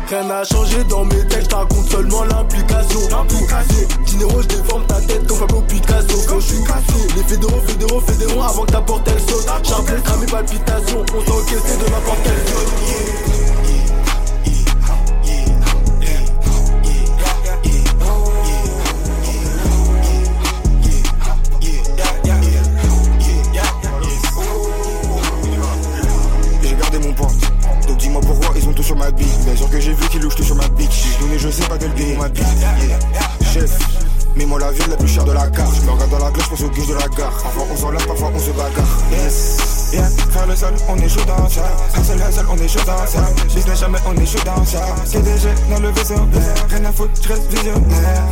[0.10, 3.00] Rien n'a changé dans mes textes, raconte seulement l'implication.
[3.10, 3.88] L'implication.
[4.06, 6.18] Dinero, je déforme ta tête comme Pablo Picasso.
[6.30, 9.46] Quand je suis cassé, les fédéraux, fédéraux, fédéraux, avant que ta porte elle saute.
[9.64, 13.37] Charbel, cramé, palpitations, on s'est encaissé de n'importe quelle zone.
[34.60, 35.76] La ville la plus chère de la carte.
[35.76, 37.30] Je me regarde dans la glace, je pense au guiche de la gare.
[37.44, 39.00] Parfois on s'enlève, parfois on se bagarre.
[39.12, 39.57] Yes.
[39.94, 41.62] Yeah, faire le sol, on est chaud dans ça.
[41.96, 43.20] Hustle, hustle, on est chaud dans ça.
[43.56, 44.82] Business jamais, on est chaud dans ça.
[45.10, 46.16] TDG dans le vaisseau,
[46.70, 47.82] rien à foutre, je reste visionnaire.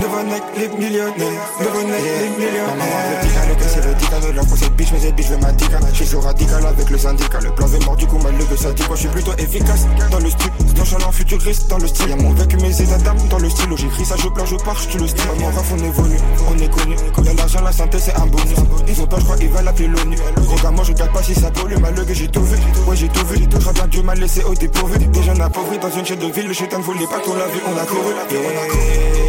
[0.01, 1.41] Nouveau nec, les millionnaires.
[1.61, 3.21] Nouveau nec, les millionnaires.
[3.21, 5.53] Le tika, le cassé, le tika, de l'enfant, c'est bitch, mais c'est bitch, je ma
[5.53, 5.79] tika.
[5.91, 7.39] Je suis sur radical avec le syndicat.
[7.39, 9.87] Le plan est mort, du coup, mal le ça dit quoi, je suis plutôt efficace.
[10.11, 12.09] Dans le style, nonchalant, futuriste, dans le style.
[12.09, 13.69] Y'a mon vécu, mes états d'âme dans le style.
[13.77, 15.25] J'écris ça, je pleure, je pars, je le style.
[15.39, 16.17] Mon raf, on évolue,
[16.51, 16.95] on est connu.
[17.23, 18.59] Y'a l'argent, la santé, c'est un bonus.
[18.87, 20.17] Ils ont peur, je crois, ils veulent appeler l'ONU.
[20.61, 22.57] Gars, moi, je regarde pas si ça pollue, malheureux, j'ai tout vu.
[22.87, 23.47] Ouais, j'ai tout vu.
[23.47, 24.97] Très bien, Dieu m'a laissé au dépourvu.
[24.97, 26.47] Des jeunes appauvris dans une chaîne de ville.
[26.47, 28.13] Le chétan ne voulait pas qu'on l'a vu, on a couru.
[28.31, 28.41] Yeah.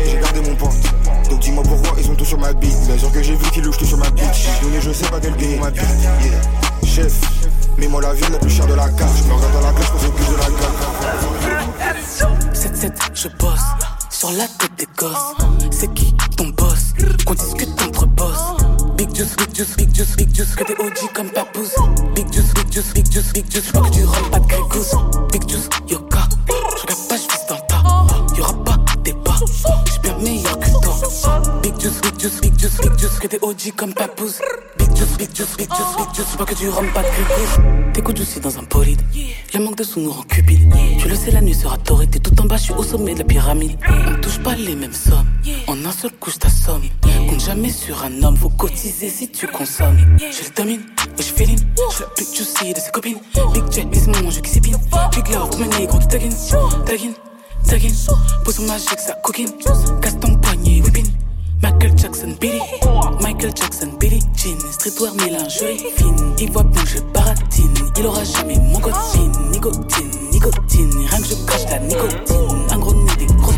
[0.07, 0.70] J'ai gardé mon pote.
[1.31, 2.87] Donc dis-moi pourquoi ils ont tout sur ma bite.
[2.87, 4.48] Bien sûr que j'ai vu qu'ils louchent tout sur ma bitch.
[4.62, 5.83] Donné, je sais pas quel billet ma bite.
[6.85, 7.12] Chef,
[7.79, 9.12] mets-moi la ville la plus chère de la carte.
[9.18, 10.76] Je me regarde dans la glace pour ce plus de la carte.
[12.55, 13.61] 7-7, je bosse
[14.11, 15.35] sur la tête des gosses.
[15.70, 16.94] C'est qui ton boss?
[17.26, 17.75] Qu'on discute
[19.16, 21.74] juice, big juice, big juice, big juice, que des OG comme papouze.
[22.14, 24.94] Big juice, big juice, big juice, big juice, pas que du rhum, pas de grégousse.
[25.33, 26.29] Big juice, yoga,
[26.76, 28.37] je regarde pas, je vis dans tas.
[28.37, 29.37] Y'aura pas débat,
[29.87, 30.94] j'suis bien meilleur que toi.
[31.62, 34.40] Big juice, big juice, big juice, big juice, que des OG comme papouze.
[34.78, 37.58] Big juice, big juice, big juice, big juice, pas que du rhum, pas de grégousse.
[37.92, 39.00] T'écoutes aussi dans un bolide,
[39.54, 40.72] le manque de sous nous rend cupide.
[40.98, 43.14] Tu le sais, la nuit sera dorée, t'es tout en bas, je suis au sommet
[43.14, 43.78] de la pyramide.
[43.88, 45.26] On touche pas les mêmes sommes,
[45.66, 46.82] en un seul coup j't'assomme.
[47.28, 49.98] Compte jamais sur un homme, faut cotiser si tu consommes.
[50.18, 51.58] Je le domine, ouais, je feeling,
[51.94, 53.18] je la plus juicy de ses copines.
[53.52, 54.76] Big jet, bise mon jeu qui s'épine.
[55.12, 56.34] Big love pour mes négros qui taguine,
[56.84, 57.14] taguine,
[57.66, 57.94] taguine.
[58.44, 59.50] Pose magique, sa coquine,
[60.02, 61.15] casse ton poignet, whipping.
[61.62, 62.61] Michael Jackson, Billy,
[63.23, 66.35] Michael Jackson, Billy Jean, streetwear mélangerie fine.
[66.38, 70.90] Il voit bien que je baratine, il aura jamais mon cotine, nicotine, nicotine.
[71.09, 73.57] Rien que je crache la nicotine, un gros nez, des grosses.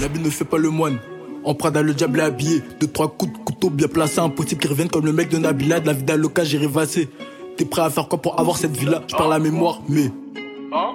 [0.00, 0.98] L'habit ne fait pas le moine.
[1.44, 2.62] En Prada, le diable est habillé.
[2.80, 4.20] Deux, trois coups de couteau bien placés.
[4.20, 5.80] Impossible qu'ils reviennent comme le mec de Nabila.
[5.80, 7.10] De la vie d'Aloca, j'ai rêvassé.
[7.56, 10.10] T'es prêt à faire quoi pour avoir cette vie-là Je la mémoire, mais.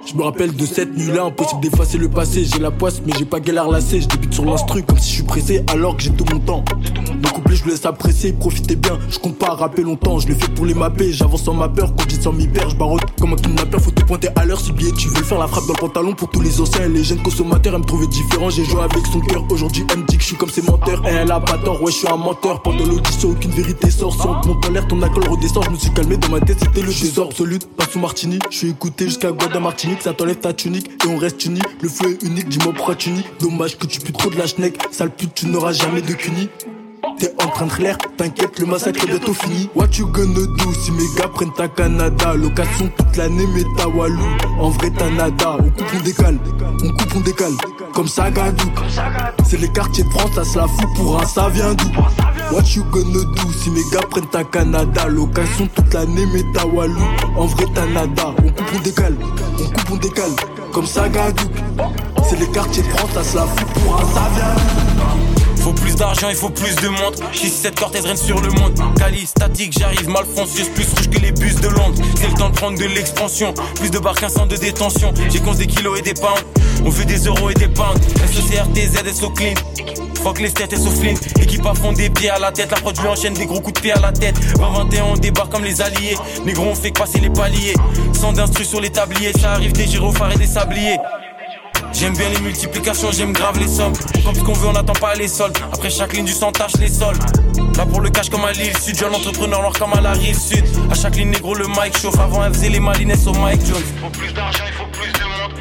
[0.06, 2.44] Je me rappelle de cette nuit-là, impossible d'effacer le passé.
[2.44, 4.02] J'ai la poisse, mais j'ai pas galère lassée.
[4.02, 6.62] Je débute sur l'instru comme si je suis pressé, alors que j'ai tout mon temps.
[7.22, 8.98] Le couplet, je vous laisse apprécier, profitez bien.
[9.08, 11.12] Je compte pas rapper longtemps, je le fais pour les mapper.
[11.12, 13.80] J'avance sans ma peur, quand sans m'y perdre, je barotte comme un kidnappeur.
[13.80, 16.12] Faut te pointer à l'heure, si tu veux le faire la frappe dans le pantalon
[16.12, 17.72] pour tous les anciens les jeunes consommateurs.
[17.74, 19.44] Elle me trouvait différent, j'ai joué avec son cœur.
[19.48, 21.02] Aujourd'hui, elle me dit que je suis comme ses menteurs.
[21.06, 22.60] Et elle a pas tort, ouais, je suis un menteur.
[22.60, 24.12] Pendant l'audition, aucune vérité sort.
[24.12, 25.64] Si on te monte en l'air, ton accord redescend.
[25.64, 27.58] Je me suis calmé dans ma tête, c'était le désordre absolu.
[27.78, 30.02] Pas sous Martini, je suis écouté jusqu'à Guada Martinique.
[30.02, 31.62] Ça t'enlève ta tunique et on reste unis.
[31.80, 33.24] Le feu est unique, dis-moi pourquoi tu nies.
[33.38, 34.76] Dommage que tu pues trop de la schneck.
[34.90, 36.48] Sale pute, tu n'auras jamais de cuny.
[37.20, 39.68] T'es en train de l'air, t'inquiète, le massacre est bientôt fini.
[39.74, 42.32] What you gonna do si mes gars prennent ta Canada?
[42.34, 44.24] Location toute l'année, mais ta Walou.
[44.58, 45.58] En vrai, t'as nada.
[45.58, 46.38] On coupe, on décale.
[46.82, 47.52] On coupe, on décale.
[47.92, 48.70] Comme ça, gadou.
[49.46, 51.90] C'est les quartiers de France, ça se la fout pour un ça vient d'où?
[52.52, 55.06] What you gonna do si mes gars prennent ta Canada?
[55.06, 57.04] Location toute l'année, mais ta Walou.
[57.36, 58.34] En vrai, t'as nada.
[58.38, 59.16] On coupe, on décale.
[59.58, 60.32] On coupe, on décale.
[60.72, 61.44] Comme ça, gadou.
[62.26, 64.89] C'est les quartiers de France, ça se la fout pour un ça vient?
[65.60, 67.22] Faut plus d'argent, il faut plus de montres.
[67.32, 68.78] J'ai cette cortèse règne sur le monde.
[68.96, 72.02] Cali, statique, j'arrive, malfoncieuse, plus rouge que les bus de Londres.
[72.16, 73.52] C'est le temps de prendre de l'expansion.
[73.76, 75.12] Plus de bar qu'un centre de détention.
[75.28, 76.42] J'ai compte des kilos et des pounds.
[76.84, 78.00] On veut des euros et des pounds.
[78.32, 79.54] SOCRTZ, SO clean.
[80.22, 81.18] Fuck les têtes et soufflines.
[81.40, 82.70] Équipe à fond des pieds à la tête.
[82.70, 84.36] La prod lui enchaîne des gros coups de pied à la tête.
[84.56, 86.16] 20-21, on débarque comme les alliés.
[86.44, 87.74] Négro, on fait passer les paliers.
[88.12, 89.32] Sans d'instru sur les tabliers.
[89.38, 90.96] Ça arrive des gyrophares et des sabliers.
[92.00, 93.92] J'aime bien les multiplications, j'aime grave les sommes.
[94.24, 95.58] Comme ce qu'on veut, on n'attend pas les soldes.
[95.70, 97.18] Après chaque ligne du sang tâche les sols.
[97.76, 100.38] Là pour le cash comme à l'île sud, jeune entrepreneur noir comme à la rive
[100.38, 100.64] sud.
[100.90, 102.18] À chaque ligne négro, le mic chauffe.
[102.18, 103.82] Avant, elle faisait les malinesses au Mike Jones.
[104.00, 105.52] Faut plus d'argent, il faut plus de monde.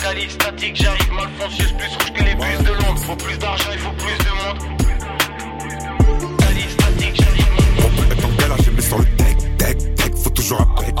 [0.00, 3.00] Cali statique, j'arrive mal foncieux, plus rouge que les bus de Londres.
[3.06, 4.58] Faut plus d'argent, il faut plus de monde.
[6.38, 8.08] Cali statique, j'arrive mal foncieux.
[8.10, 10.92] Être en galère, j'ai mis sur le deck, deck, deck, faut toujours après.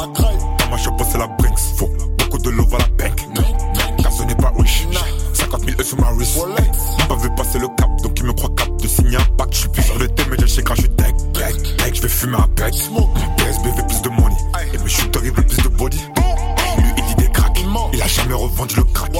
[5.96, 7.08] 50 000 sur ma wrist.
[7.08, 9.48] Pas vu passer le cap, donc il me croit cap de signer un pack.
[9.52, 12.08] Je suis plus sur le thème, mais j'ai chez je deck, deck, deck, je vais
[12.08, 12.74] fumer un bec.
[13.36, 14.36] PSB veut plus de money,
[14.72, 15.98] et mes shooters ils veulent plus de body.
[16.78, 17.58] Lui il dit des cracks,
[17.92, 19.12] il a jamais revendu le crack.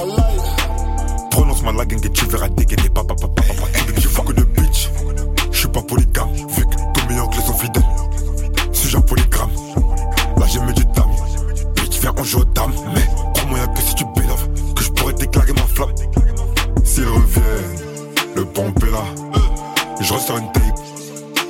[1.30, 3.68] Prononce-moi la gang et tu verras dégainer papa papa papa.
[3.96, 4.90] Je fuck de bitch,
[5.52, 7.82] je suis pas polygame, vu que tous mes oncles sont fidèles.
[8.72, 9.50] Suis-je un polygramme
[10.38, 11.10] Là j'ai mis du dame,
[11.76, 13.02] bitch viens on joue aux dames, mais
[13.34, 15.92] crois-moi y'a que si tu bélaves que je pourrais déclarer ma flamme.
[16.96, 19.04] S'ils reviennent, le pompe est là.
[20.00, 20.78] Je ressors une tape,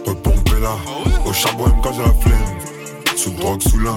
[0.05, 0.75] le pompe est là.
[1.25, 3.17] Au charbon, même quand j'ai la flemme.
[3.17, 3.97] Sous drogue, sous l'un.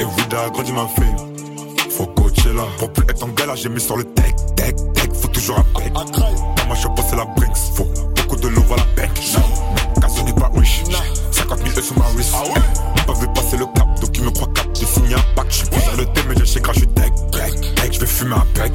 [0.00, 1.16] Et Vida a grandi ma fame.
[1.88, 2.64] Faut coacher là.
[2.80, 5.10] Pour plus être en galère, j'ai mis sur le tech, tech, tech.
[5.14, 5.92] Faut toujours un bec.
[5.92, 7.56] Dans ma shop, c'est la Brinks.
[7.76, 9.12] Faut beaucoup de love à la bec.
[10.00, 10.82] Caso n'est pas riche.
[11.30, 12.34] 50 000 sur ma wrist.
[13.06, 14.66] Pas vu passer le cap, donc il me croit cap.
[14.74, 15.46] J'ai signé un pack.
[15.48, 17.92] J'suis plus sur le thème, mais j'ai chez je suis deck, deck, deck.
[17.92, 18.72] J'vais fumer un bec.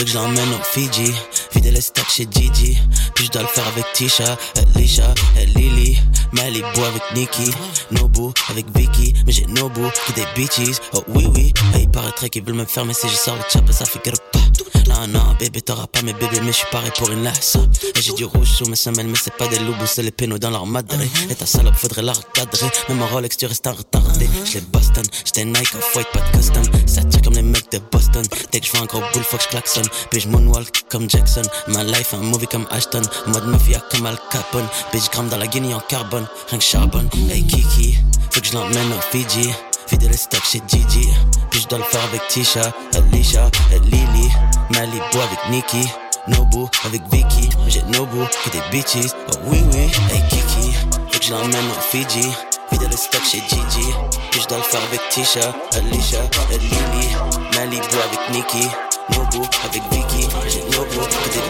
[0.00, 1.12] Que je l'emmène au Fiji.
[1.52, 2.78] Vider les stacks chez Gigi.
[3.14, 5.98] Puis je dois le faire avec Tisha, Elisha, et Lily.
[6.32, 7.50] Malibu avec Nikki,
[7.90, 9.12] Nobu avec Vicky.
[9.26, 10.80] Mais j'ai Nobu qui des bitches.
[10.94, 11.52] Oh oui, oui.
[11.74, 13.98] Hey, il paraîtrait qu'ils veulent me faire, mais si je sors le chap, ça fait
[13.98, 14.39] pas.
[14.88, 17.56] Non, non, bébé, t'auras pas mes bébés, mais je suis paré pour une laisse.
[17.96, 20.38] Et j'ai du rouge sous mes semelles, mais c'est pas des loups, c'est les pénaux
[20.38, 21.08] dans leur madré.
[21.30, 22.70] Et ta salope, faudrait la recadrer.
[22.88, 24.28] Même en Rolex, tu restes un retardé.
[24.44, 26.62] J'l'ai Boston, j't'ai Nike, off-white, pas de custom.
[26.86, 28.24] Ça tire comme les mecs de Boston.
[28.52, 29.86] Dès que j'vois un gros boule, faut que j'klaxonne.
[30.10, 31.42] Puis j'moonwalk comme Jackson.
[31.68, 33.02] Ma life, un movie comme Ashton.
[33.26, 34.66] Mode mafia comme Al Capone.
[34.92, 36.26] Bitch, gramme dans la Guinée en carbone.
[36.48, 37.08] Rien que charbonne.
[37.30, 37.98] Hey Kiki,
[38.30, 39.50] faut que je l'emmène au Fiji.
[39.90, 41.12] Vider les stocks chez Gigi.
[41.50, 43.50] Puis je dois le faire avec Tisha, Alicia,
[43.84, 44.30] Lily.
[44.70, 45.88] Malibu avec Nikki.
[46.28, 47.48] Nobu avec Vicky.
[47.66, 49.10] J'ai Nobu que des bitches.
[49.32, 49.90] Oh oui, oui.
[50.12, 50.72] Hey Kiki,
[51.10, 52.30] faut que je l'emmène au Fiji.
[52.70, 53.86] Vider les stocks chez Gigi.
[54.30, 57.08] Puis je dois le faire avec Tisha, Alicia, Lily.
[57.56, 58.68] Malibu avec Nikki.
[59.16, 60.28] Nobu avec Vicky.
[60.48, 61.00] J'ai Nobu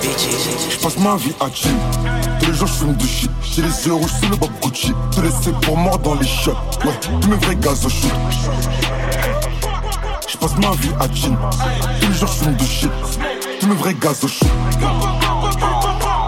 [0.01, 0.71] bitches.
[0.71, 1.71] J'passe ma vie à chill.
[2.41, 3.31] Tous les jours j'fume du shit.
[3.43, 4.93] J'ai les yeux rouges sous le bob Gucci.
[5.15, 6.57] Te laisser pour mort dans les shots.
[6.85, 8.13] Ouais, tous mes vrais gaz au shoot.
[10.29, 11.37] J'passe ma vie à chill.
[12.01, 12.91] Tous les jours j'fume du shit.
[13.61, 14.49] Tous mes vrais gaz au shoot.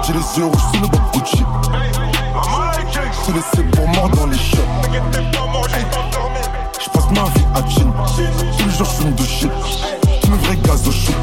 [0.06, 1.44] J'ai les yeux rouges sous le bob Gucci.
[3.26, 4.58] Te laisser pour mort dans les shots.
[6.80, 7.86] J'passe ma vie à chill.
[8.58, 9.50] Tous les jours j'fume du shit.
[10.22, 11.14] Tous mes vrais gaz au shoot.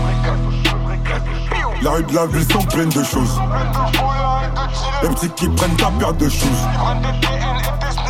[1.81, 3.39] La rue de la ville sont pleines de choses.
[5.01, 6.67] Les petits qui prennent ta paire de choses.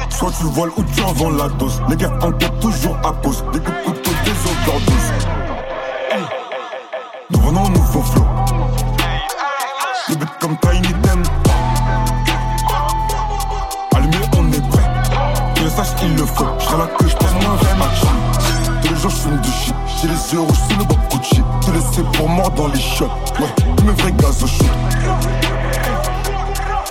[0.09, 1.79] Soit tu voles ou tu en vends la dose.
[1.87, 5.13] Les gars enquêtent toujours à cause des coups de couteau, des overdoses.
[7.29, 8.25] Nous venons au nouveau flow.
[10.09, 11.21] Les bêtes comme Tiny Dem.
[13.95, 14.89] Allumé, on est prêt.
[15.53, 16.47] Que le sache, il le faut.
[16.59, 18.01] J'serai là que j'passe moins vrai match.
[18.81, 19.75] Tous les jours j'fume du shit.
[20.01, 21.41] J'ai les yeux rouges sous le bob Gucci.
[21.61, 23.11] Te laisser pour mort dans les shots.
[23.37, 24.67] Ouais, tous mes vrais gaz au shoot.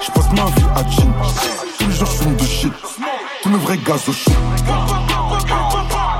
[0.03, 1.11] J'passe ma vie à jean.
[1.79, 2.73] Tous les jours j'fume du shit.
[3.42, 4.35] Tous mes vrais gaz au shoot.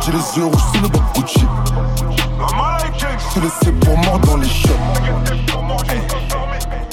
[0.01, 1.45] J'ai les yeux rouges sous le bob Gucci.
[3.35, 4.69] Te laisser pour mort dans les shots.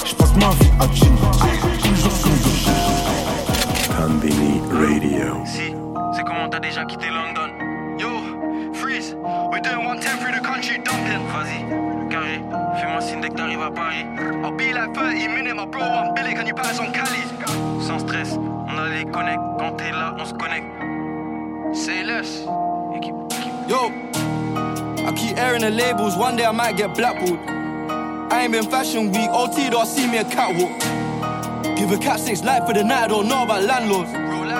[0.04, 1.16] J'passe ma vie à jean.
[1.80, 2.72] Tous les jours j'fume du shit.
[3.96, 5.42] Combini Radio.
[5.46, 5.74] Si,
[6.14, 7.35] c'est comment t'as déjà quitté London.
[9.96, 11.26] Yo, freeze, we're doing 110 through the country dumping.
[11.28, 11.64] Vas-y,
[12.10, 12.40] carré,
[12.80, 14.04] fais-moi signe dès que t'arrives à Paris.
[14.44, 17.22] I'll be like 30 minutes, my bro, I'm Billy, can you pass on Cali?
[17.80, 19.40] Sans stress, on a les connects.
[19.58, 20.66] Quand t'es là, on se connecte.
[21.74, 22.44] Say less.
[22.94, 23.52] Équipe, équipe.
[23.68, 23.90] Yo,
[25.06, 27.38] I keep airing the labels, one day I might get blackballed.
[28.30, 30.72] I ain't been fashion week, OT I see me a catwalk.
[31.76, 34.10] Give a cat six life for the night, I don't know about landlords.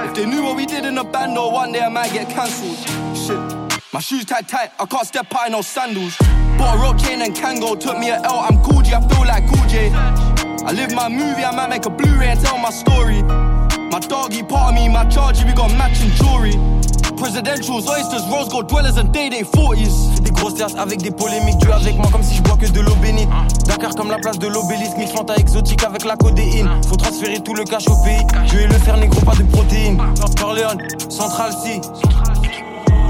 [0.08, 2.28] If they knew what we did in the band, though, one day I might get
[2.28, 2.76] cancelled.
[3.16, 3.38] Shit,
[3.96, 6.18] my shoes tight tight, I can't step in no sandals.
[6.58, 9.24] Bought a rope chain and Kango, took me a L, I'm cool G, I feel
[9.24, 9.88] like J.
[10.68, 13.22] I live my movie, I might make a Blu-ray and tell my story.
[13.88, 16.52] My doggy part of me, my charge, we got matching jewelry.
[17.16, 20.20] Presidentials, oysters, rose gold dwellers and day day 40s.
[20.20, 22.80] Des grosses terres avec des polémiques, tu avec moi comme si je bois que de
[22.80, 23.30] l'eau bénite.
[23.64, 26.68] Dakar comme la place de l'obélisque, mix fanta exotique avec la codéine.
[26.86, 28.26] Faut transférer tout le cash au pays.
[28.46, 29.98] Je vais le faire négro, pas de protéines.
[30.38, 31.80] Corleone, Central C.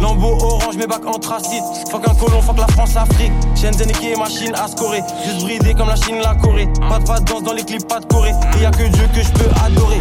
[0.00, 1.62] Lambeau orange, mes bacs anthracite.
[1.90, 3.32] Fuck un colon, fuck la France, Afrique.
[3.54, 5.02] Shenzhen qui est machine à scorer.
[5.24, 6.68] Juste bridé comme la Chine, la Corée.
[6.88, 8.32] Pas de pas de danse dans les clips, pas de Corée.
[8.58, 10.00] Et y a que Dieu que je peux adorer.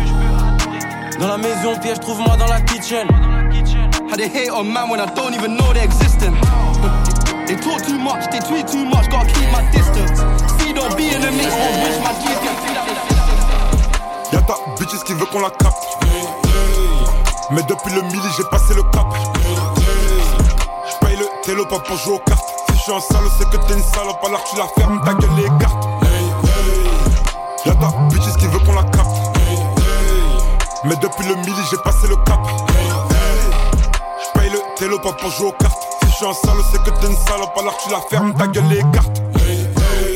[1.19, 3.07] Dans la maison, piège, trouve-moi dans la kitchen.
[4.11, 6.33] How they hate on man when I don't even know they're existing.
[7.47, 10.19] They talk too much, they tweet too much, gotta keep my distance.
[10.57, 14.33] See, don't be in the mix, won't wish my G's can see that.
[14.33, 15.77] Y'a ta bitches qui veut qu'on la capte.
[17.51, 19.05] Mais depuis le mili, j'ai passé le cap.
[21.45, 22.43] J'paye le pas pour jouer aux cartes.
[22.69, 25.13] Si je suis un salaud, c'est que t'es une salope, alors tu la fermes, ta
[25.13, 25.87] gueule les cartes.
[27.67, 29.37] Y'a ta bitches qui veut qu'on la capte.
[30.85, 32.39] Mais depuis le mili, j'ai passé le cap.
[34.23, 35.83] J'paye le télo pas pour jouer aux cartes.
[36.01, 38.47] Si je suis un salaud, c'est que t'es une salope, alors tu la fermes, ta
[38.47, 39.21] gueule les cartes.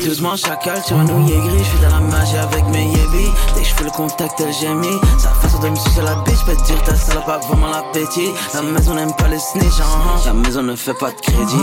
[0.10, 3.30] Doucement chacal sur un nouillet gris, suis dans la magie avec mes yébis.
[3.54, 5.00] Dès que je fais le contact elle gémit.
[5.20, 8.64] Sa façon de me sucer la bitch, peut dire ta salope a vraiment l'appétit La
[8.64, 10.26] maison n'aime pas les snitch, uh-huh.
[10.26, 11.58] la maison ne fait pas de crédit.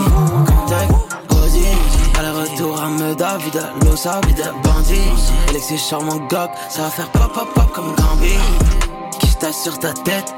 [0.47, 0.93] Contact,
[1.33, 1.65] Audi,
[2.17, 5.11] aller-retour à Meda, vida, Losa, vida, bandit
[5.49, 8.35] Alexis charmant gog, ça va faire pop pop pop comme Gambi
[9.19, 10.33] Qui sur ta tête?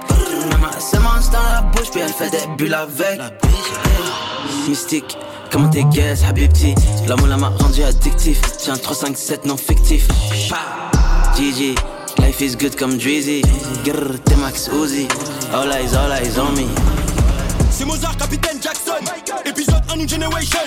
[0.51, 3.21] Maman se mange dans la bouche puis elle fait des bulles avec.
[4.67, 5.19] Mystique
[5.51, 6.75] Comment t'es guess, Habibti
[7.07, 8.41] L'amour m'a rendu addictif.
[8.65, 10.09] J'ai un 357 non fictif
[11.37, 11.75] GG
[12.19, 13.43] Life is good comme Drizzy.
[13.85, 15.07] Grrr, t'es Max Uzi.
[15.55, 16.67] All eyes, all eyes on me
[17.79, 18.99] C'est Mozart, capitaine Jackson.
[19.47, 20.59] Épisode 1 New Generation.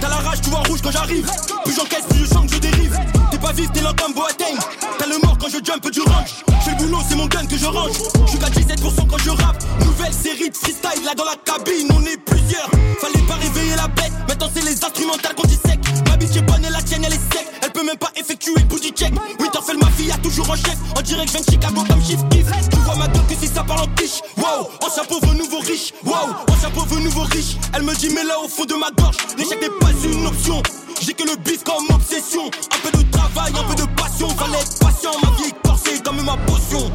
[0.00, 1.24] T'as la rage, tu vois rouge quand j'arrive.
[1.64, 2.98] Plus j'encaisse, plus je que je dérive.
[3.30, 4.58] T'es pas vif, t'es lent comme Boateng.
[4.98, 6.42] T'as le mort quand je jump du range.
[6.64, 7.94] Fais le boulot, c'est mon gun que je range.
[8.24, 9.62] Je suis qu'à 17% quand je rappe.
[9.78, 12.68] Nouvelle série de freestyle là dans la cabine, on est plusieurs.
[13.00, 14.10] Fallait pas réveiller la bête.
[14.26, 15.78] Maintenant c'est les instrumentales qu'on sec.
[16.08, 17.46] Ma bitch est bonne et la tienne elle est sec.
[17.62, 19.14] Elle peut même pas effectuer le booty check.
[19.38, 20.76] Winterfell, ma fille a toujours en chef.
[20.98, 22.46] En direct, je viens de Chicago comme Chief Keef.
[22.70, 24.20] Tu vois ma gueule que si ça parle en quiche.
[24.36, 25.92] Wow, ancien pauvre, nouveau riche.
[26.04, 27.56] Wow, ancien pauvre, nouveau riche.
[27.74, 30.62] Elle me dit, mais là au fond de ma gorge, l'échec n'est pas une option.
[31.00, 32.46] J'ai que le bif comme obsession.
[32.46, 34.28] Un peu de travail, un peu de passion.
[34.30, 36.90] Fallait être patient, ma vie est corsée comme ma potion.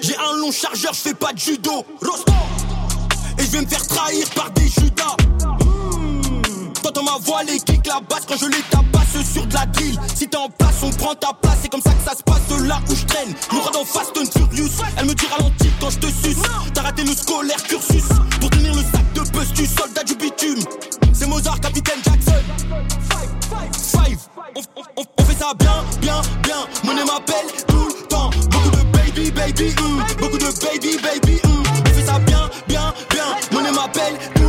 [0.00, 1.84] J'ai un long chargeur, je fais pas de judo.
[3.38, 5.16] Et je vais me faire trahir par des judas.
[6.82, 9.98] T'entends ma voix, les kicks, la basse quand je les tabasse sur de la drill.
[10.14, 11.58] Si t'es en place, on prend ta place.
[11.62, 13.32] C'est comme ça que ça se passe là où je traîne.
[13.52, 14.70] Nous dans Fast and Furious.
[14.96, 16.42] Elle me dit ralentis quand je te suce.
[16.74, 18.04] T'as raté le scolaire cursus.
[18.40, 20.58] Pour tenir le sac de buzz soldat du bitume.
[21.12, 22.42] C'est Mozart, capitaine Jackson.
[23.76, 24.18] Five.
[24.56, 24.60] On,
[25.00, 26.56] on- on fait ça bien, bien, bien.
[26.84, 28.30] Monnaie m'appelle tout le temps.
[28.50, 30.02] Beaucoup de baby, baby, hum.
[30.18, 31.62] Beaucoup de baby, baby, hum.
[31.86, 33.24] On fait ça bien, bien, bien.
[33.52, 34.41] Monnaie m'appelle tout.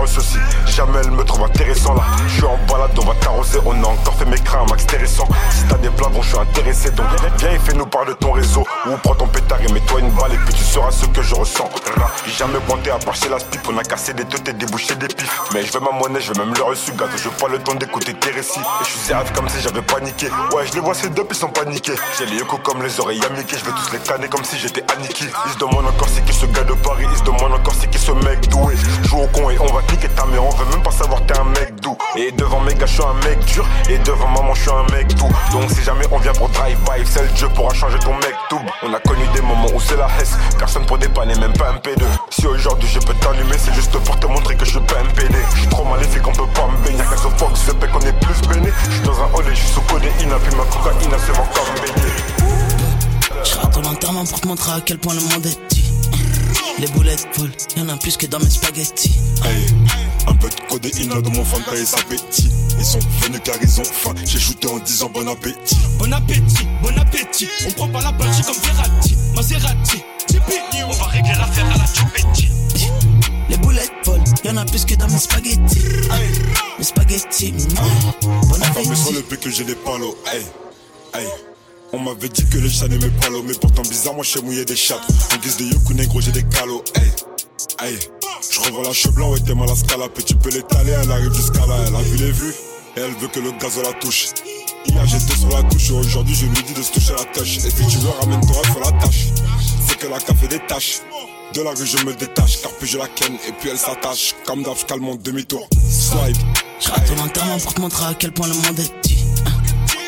[0.00, 0.59] Mon numéro, tarosse aussi.
[0.86, 2.02] Me trouve intéressant là.
[2.26, 3.58] Je suis en balade, on va t'arroser.
[3.66, 5.28] On a encore fait mes crins, max intéressant.
[5.50, 6.90] Si t'as des bon, je suis intéressé.
[6.90, 7.06] Donc
[7.38, 8.66] viens et fais-nous part de ton réseau.
[8.86, 11.34] Ou prends ton pétard et mets-toi une balle et puis tu sauras ce que je
[11.34, 11.68] ressens.
[12.26, 13.60] Jamais pointé à part chez la pipe.
[13.68, 15.42] On a cassé des et débouché des pifs.
[15.52, 16.92] Mais je veux ma monnaie, je veux même le reçu.
[16.92, 18.60] Gaz, je veux pas le temps d'écouter tes récits.
[18.60, 20.28] Et je suis comme si j'avais paniqué.
[20.54, 21.94] Ouais, je les vois ces deux, ils sont paniqués.
[22.18, 23.56] J'ai les échos comme les oreilles Mickey.
[23.58, 25.26] Je vais tous les canner comme si j'étais Aniki.
[25.46, 27.04] Ils se demandent encore c'est qui ce gars de Paris.
[27.10, 28.74] Ils se demandent encore c'est qui ce mec doué.
[29.04, 30.44] Joue au con et on va te niquer ta mère.
[30.44, 31.96] On veut même pas savoir t'es un mec doux.
[32.16, 33.66] Et devant mes gars, je suis un mec dur.
[33.88, 35.28] Et devant maman, je suis un mec doux.
[35.52, 38.60] Donc si jamais on vient pour drive-by, le Dieu pourra changer ton mec tout.
[38.82, 40.36] On a connu des moments où c'est la hesse.
[40.58, 42.02] Personne pour dépanner, même pas un P2.
[42.30, 45.14] Si aujourd'hui je peux t'allumer, c'est juste pour te montrer que je suis pas un
[45.14, 45.34] PD.
[45.54, 47.02] Je suis trop maléfique, on peut pas me baigner.
[47.02, 48.70] Qu'à ce Fox, je qu'on est plus béné.
[48.84, 50.12] Je suis dans un hall et je suis sous codéine.
[50.14, 52.10] Puis ma cocaïne, c'est mon corps baigné.
[53.44, 55.69] Je rate ton enterrement pour te montrer à quel point le monde est
[56.80, 59.12] Les boulettes volent, y'en a plus que dans mes spaghettis
[59.44, 59.66] Hey,
[60.26, 62.50] un peu de codéine dans mon fanta et appétit.
[62.78, 64.14] Ils sont venus car ils ont faim.
[64.24, 65.76] J'ai shooté en disant bon appétit.
[65.98, 67.48] Bon appétit, bon appétit.
[67.68, 69.14] On prend pas la banshee comme Verratti.
[69.36, 70.84] Maserati, Tipeee.
[70.86, 72.48] On va régler l'affaire à la Chupetti.
[73.50, 76.14] Les boulettes volent, y'en a plus que dans mes spaghettis Ah,
[76.78, 77.76] Mes spaghettis, mm,
[78.22, 80.16] bon Enfin, mais sur appétit le que j'ai des palos.
[80.32, 80.46] Hey,
[81.14, 81.28] hey.
[81.92, 84.42] On m'avait dit que les chats n'aimaient pas l'eau, mais pourtant bizarre, moi je sais
[84.42, 85.02] mouiller des chattes.
[85.34, 86.84] En guise de yoku négro, j'ai des calots.
[86.94, 87.10] Hey,
[87.80, 87.98] hey.
[88.48, 90.16] Je revois la cheveux blanc, ouais, t'es mal à scalap.
[90.18, 92.54] Et tu peux l'étaler, elle arrive jusqu'à là, elle a vu les vues.
[92.96, 94.28] Et elle veut que le gaz la touche.
[94.86, 97.56] Hier j'étais sur la touche, aujourd'hui je me dis de se toucher la touche.
[97.58, 99.26] Et si tu veux, ramène-toi sur la tâche.
[99.86, 101.00] C'est que la café des tâches.
[101.54, 104.36] De la rue je me détache, car plus je la ken et puis elle s'attache.
[104.46, 105.68] Comme d'hab, je mon demi-tour.
[106.80, 109.18] J'rate ton enterrement pour te montrer à quel point le monde est petit.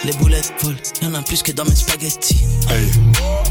[0.05, 2.45] Les boulettes volent, y'en a plus que dans mes spaghettis.
[2.69, 2.91] Hey,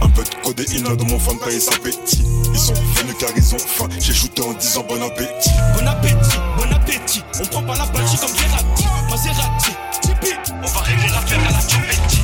[0.01, 2.25] un peu de codéine dans mon fanta et s'appétit.
[2.53, 3.87] Ils sont venus car ils ont faim.
[3.99, 5.49] J'ai shooté en disant bon appétit.
[5.77, 7.23] Bon appétit, bon appétit.
[7.39, 8.85] On prend pas la balle comme Verratti.
[9.09, 9.71] Maserati,
[10.01, 10.37] Tipeee.
[10.61, 12.19] On va régler l'affaire à la choppetti.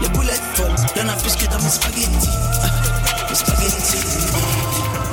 [0.00, 2.47] Les boulettes volent, y'en a plus que dans mes spaghettis.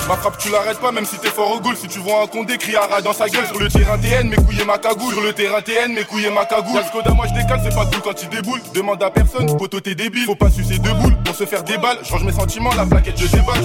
[0.07, 1.75] Ma frappe, tu l'arrêtes pas, même si t'es fort au goal.
[1.75, 3.47] Si tu vois un condé, crie à dans sa gueule.
[3.47, 5.11] Sur le terrain TN, mes couilles ma cagoule.
[5.11, 6.75] Sur le terrain TN, mes couilles ma cagoule.
[6.75, 8.61] Y'a Skoda, moi je décale, c'est pas cool quand il déboule.
[8.73, 10.25] Demande à personne, poteau t'es débile.
[10.25, 11.97] Faut pas sucer deux boules pour se faire des balles.
[12.03, 13.63] Change mes sentiments, la plaquette je déballe.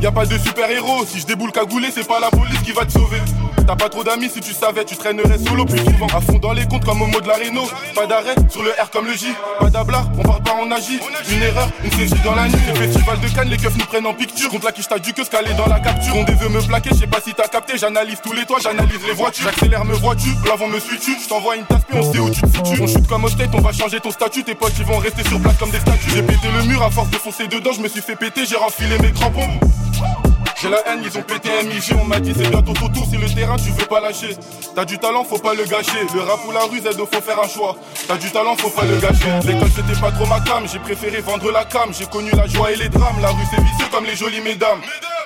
[0.00, 1.04] Y a pas de super héros.
[1.06, 3.18] Si je déboule cagoulé, c'est pas la police qui va te sauver.
[3.66, 6.06] T'as pas trop d'amis, si tu savais, tu traînerais solo plus souvent.
[6.06, 7.68] À fond dans les comptes comme au mot de la Renault.
[7.94, 9.26] Pas d'arrêt sur le R comme le J.
[9.60, 10.31] Pas d'abla, on parle pas,
[10.62, 11.00] on agit.
[11.30, 12.58] Une erreur, une saisie dans la nuit.
[12.66, 14.48] C'est festival de Cannes, les keufs nous prennent en picture.
[14.48, 16.16] Contre la quiche, t'as du que scaler dans la capture.
[16.16, 17.76] On veut me plaquer, je sais pas si t'as capté.
[17.78, 19.44] J'analyse tous les toits, j'analyse les voitures.
[19.44, 20.28] J'accélère, me vois-tu?
[20.46, 22.82] L'avant me suis-tu Je t'envoie une tasse, on sait où tu te situes.
[22.82, 24.44] On shoot comme state, on va changer ton statut.
[24.44, 26.10] Tes potes, ils vont rester sur place comme des statues.
[26.14, 28.56] J'ai pété le mur à force de foncer dedans, je me suis fait péter, j'ai
[28.56, 29.48] renfilé mes crampons.
[30.62, 33.16] J'ai la haine, ils ont pété MIG, on m'a dit c'est bientôt ton tour si
[33.16, 34.36] le terrain tu veux pas lâcher.
[34.76, 36.06] T'as du talent, faut pas le gâcher.
[36.14, 37.74] Le rap ou la ruse, aide faut faire un choix.
[38.06, 39.26] T'as du talent, faut pas le gâcher.
[39.44, 41.92] L'école c'était pas trop ma cam, j'ai préféré vendre la cam.
[41.92, 43.20] J'ai connu la joie et les drames.
[43.20, 44.78] La rue c'est vicieux comme les jolies mesdames.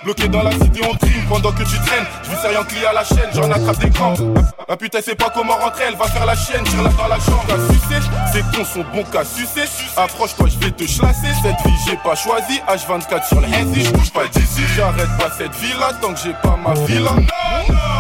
[0.05, 2.07] Bloqué dans la cité, on trime pendant que tu traînes.
[2.23, 4.21] Je vis rien client à la chaîne, j'en attrape des crampes.
[4.69, 6.65] La putain, sait pas comment rentrer, elle va faire la chienne.
[6.65, 8.09] Tire-la dans la chambre, à sucer.
[8.33, 9.65] C'est con, son bon qu'à sucer.
[9.97, 11.29] Approche-toi, je vais te chlasser.
[11.43, 12.61] Cette vie, j'ai pas choisi.
[12.69, 14.63] H24 sur le je bouge pas d'ici.
[14.75, 17.11] J'arrête pas cette vie-là tant que j'ai pas ma villa.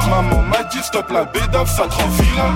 [0.09, 2.53] Maman m'a dit stop la bédave, ça te rend vilain.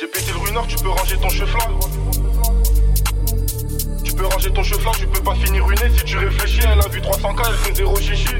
[0.00, 1.78] J'ai pété le ruineur, tu peux ranger ton chevlan.
[4.04, 6.60] Tu peux ranger ton chevlan, tu peux pas finir ruiné si tu réfléchis.
[6.62, 8.36] Elle a vu 300k, elle fait zéro chichi.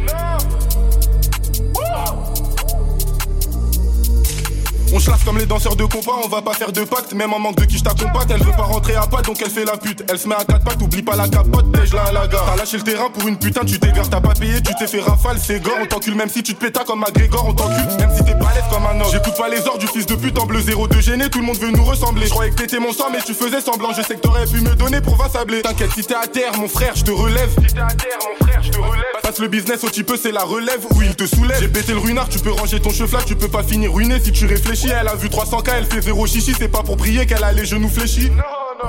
[4.97, 7.41] On chasse comme les danseurs de compas, on va pas faire de pacte, même en
[7.41, 8.29] manque de qui je t'accompagne.
[8.31, 10.05] Elle veut pas rentrer à pas donc elle fait la pute.
[10.09, 12.47] Elle se met à quatre pattes, oublie pas la capote, la à la gare.
[12.47, 15.01] T'as lâché le terrain pour une putain, tu t'égares, t'as pas payé, tu t'es fait
[15.01, 15.75] rafale, c'est gore.
[15.83, 18.63] On t'encule même si tu te pétas comme McGregor, on t'encule même si t'es balèze
[18.71, 19.11] comme un homme.
[19.11, 21.47] J'écoute pas les ordres du fils de pute en bleu zéro de gêné, tout le
[21.47, 22.27] monde veut nous ressembler.
[22.27, 23.93] Je croyais que t'étais mon sang, mais tu faisais semblant.
[23.97, 25.63] Je sais que t'aurais pu me donner pour va sabler.
[25.63, 27.51] T'inquiète, si t'es à terre, mon frère, je te relève.
[27.51, 29.03] Si t'es à terre, mon frère, je te relève.
[29.25, 31.59] Passe le business au petit peu, c'est la relève où il te soulève.
[31.59, 34.33] J'ai pété le ruinard, tu peux ranger ton cheveu tu peux pas finir ruiné si
[34.33, 34.84] tu réfléchis.
[34.91, 37.65] Elle a vu 300 elle fait zéro chichi, c'est pas pour prier qu'elle a les
[37.65, 38.31] genoux fléchis.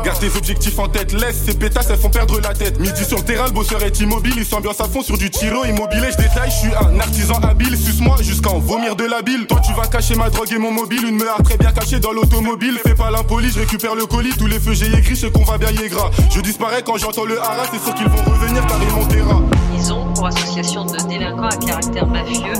[0.04, 2.80] Garde tes objectifs en tête, laisse ces pétasses, elles font perdre la tête.
[2.80, 5.64] Midi sur le terrain, le bosseur est immobile, il s'ambiance à fond sur du tiro
[5.64, 6.10] immobilier.
[6.12, 9.48] Je détaille, je suis un artisan habile, suce-moi jusqu'à en vomir de la bile.
[9.48, 12.12] Toi, tu vas cacher ma drogue et mon mobile, une meurtre très bien cachée dans
[12.12, 12.78] l'automobile.
[12.86, 15.58] Fais pas l'impoli, je récupère le colis, tous les feux j'ai écrit, je qu'on va
[15.58, 16.10] bien y gras.
[16.34, 19.42] Je disparais quand j'entends le haras, c'est sûr qu'ils vont revenir car ils montera.
[19.78, 22.54] Ils ont pour association de délinquants à caractère mafieux,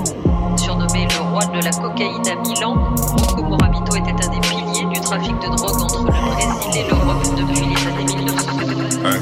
[1.36, 2.76] de la cocaïne à Milan,
[3.18, 7.24] Rocco Morabito était un des piliers du trafic de drogue entre le Brésil et l'Europe
[7.36, 8.52] depuis les années 1900.
[9.04, 9.20] Hey,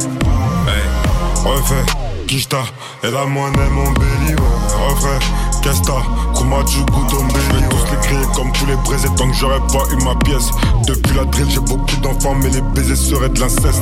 [0.69, 1.85] hey, refais,
[2.27, 2.59] Kishta,
[3.03, 5.25] et la monnaie mon belly, ouais, refais,
[5.63, 5.93] Kesta,
[6.35, 9.61] Kuma tu goûtes au belly, tous les crier comme tous les braisés tant que j'aurais
[9.71, 10.51] pas eu ma pièce.
[10.85, 13.81] Depuis la drill, j'ai beaucoup d'enfants, mais les baisers seraient de l'inceste.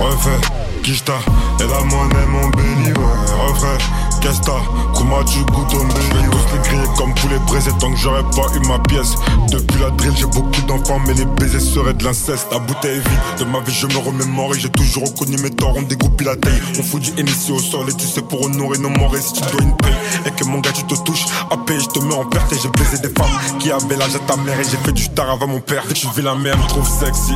[0.00, 0.48] Refais,
[0.82, 1.14] Kishta,
[1.60, 3.84] et la monnaie mon belly, ouais, refais,
[4.20, 4.52] Kesta,
[4.94, 8.22] Kuma tu goûtes au belly, tous les crier comme tous les braisés tant que j'aurais
[8.22, 9.14] pas eu ma pièce.
[9.50, 12.46] Depuis la drill, j'ai beaucoup d'enfants, mais les baisers seraient de l'inceste.
[12.52, 15.50] La bouteille est vide, de ma vie je me remémore et j'ai toujours reconnu mes
[15.50, 16.60] torts, on dégoupille la taille.
[16.78, 19.40] On fout du NSC au sol et tu sais pour honorer nos morts si tu
[19.40, 19.94] dois une paye
[20.26, 22.56] et que mon gars tu te touches, à payer je te mets en perte et
[22.62, 25.30] j'ai baisé des femmes qui avaient l'âge à ta mère et j'ai fait du star
[25.30, 25.82] avant mon père.
[25.94, 27.34] Tu vis la même, trouve sexy,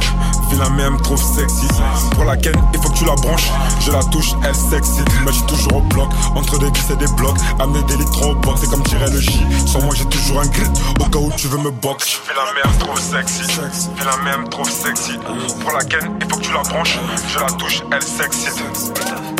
[0.50, 1.66] vis la même, trouve sexy.
[2.14, 5.00] Pour laquelle il faut que tu la branches, je la touche, elle sexy.
[5.24, 8.34] Mais je toujours au bloc, entre des 10 et des blocs, amener des litres au
[8.34, 9.40] box, c'est comme tirer le J.
[9.66, 10.68] Sur moi j'ai toujours un grit,
[11.00, 12.20] au cas où tu veux me box.
[12.24, 13.42] Fais la même, trouve sexy,
[13.96, 15.12] fais la même, trouve sexy.
[15.60, 16.98] Pour laquelle il faut que tu la branches,
[17.28, 18.48] je la touche, elle sexy.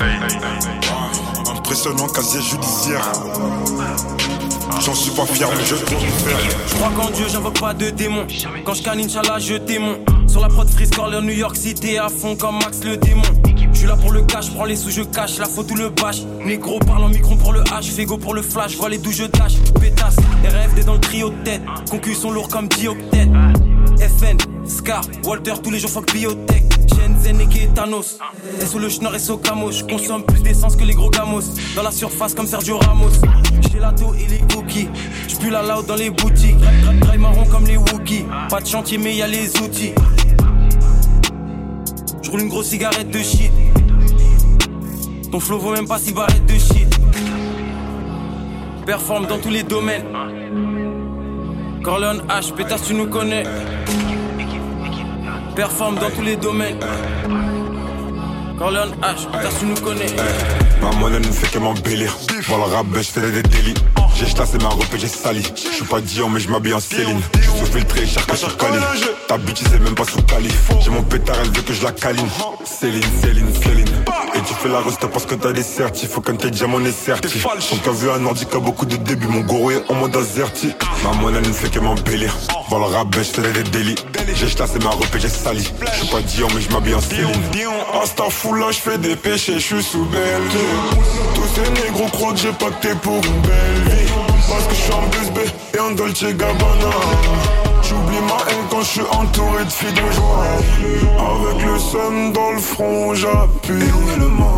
[0.00, 1.50] Hey, hey, hey.
[1.50, 3.04] Impressionnant casier judiciaire.
[4.80, 6.38] J'en suis pas fier, mais je le faire.
[6.66, 8.26] Je crois qu'en Dieu, j'invoque pas de démon.
[8.64, 9.96] Quand je canne, Inch'Allah, je témoin.
[10.26, 10.90] Sur la prod Freeze
[11.22, 13.22] New York City, à fond comme Max le démon.
[13.74, 15.38] Je suis là pour le cash, prends les sous, je cache.
[15.38, 16.22] La faute ou le bâche.
[16.44, 17.90] Négro parle en micron pour le H.
[17.90, 19.54] Fego pour le flash, vois les d'où je tâche.
[19.80, 21.62] Pétasse, RFD dans le trio de tête.
[21.90, 23.28] Concus sont lourds comme dioctète.
[23.98, 26.64] FN, Scar, Walter, tous les jours fuck biotech.
[26.88, 28.18] Shenzhen et Thanos.
[28.60, 31.42] Et sous le schnorr et sous camo, je consomme plus d'essence que les gros gamos.
[31.74, 33.10] Dans la surface comme Sergio Ramos.
[33.70, 34.88] J'ai l'auto et les cookies.
[35.28, 36.56] J'pue la loud dans les boutiques.
[37.00, 38.24] Drive marron comme les Wookiees.
[38.48, 39.92] Pas de chantier, mais y les outils.
[42.34, 43.52] J'roule une grosse cigarette de shit.
[45.30, 46.98] Ton flow vaut même pas si barrette de shit.
[48.84, 50.02] Performe dans tous les domaines.
[51.84, 53.44] Corleone H, pétasse, tu nous connais.
[55.54, 56.80] Performe dans tous les domaines.
[58.58, 60.16] Corleone H, pétasse, tu nous connais.
[60.82, 62.16] Ma monnaie ne fait que m'embellir.
[62.48, 63.74] Pour le rap, je fais des délits.
[64.14, 65.42] J'ai chassé ma robe et j'ai sali.
[65.56, 67.20] Je suis pas Dion, mais je m'habille en Céline.
[67.58, 68.78] Sous filtré, qu'à sur Cali.
[69.28, 70.50] Ta bitch, c'est même pas sous Cali.
[70.80, 71.92] J'ai mon pétard, elle veut que je la.
[72.64, 74.04] Céline, Céline, Céline.
[74.36, 76.10] Et tu fais la reste parce que t'as des certifs.
[76.10, 77.46] Faut qu'un tes diamant est certif.
[77.72, 79.28] On t'a vu un a beaucoup de débuts.
[79.28, 80.72] Mon goro est en mode azerti.
[81.04, 82.34] Ma monnaie ne fait que m'embellir.
[82.68, 83.94] Pour le rap, je des délits.
[84.34, 85.70] J'ai chassé ma et j'ai sali.
[85.80, 87.28] Je pas Dion, mais je m'habille en Céline.
[88.02, 90.42] Asta là, je fais des péchés, je suis sous belle
[91.34, 94.12] Tous ces négros croient que j'ai pacté pour une belle vie.
[94.48, 95.38] Parce que je suis en B
[95.74, 97.63] et en Dolce Gabbana.
[97.86, 100.44] J'oublie ma haine quand je suis entouré de filles de joie.
[101.18, 103.74] Avec le seum dans le front, j'appuie.
[104.18, 104.48] le mal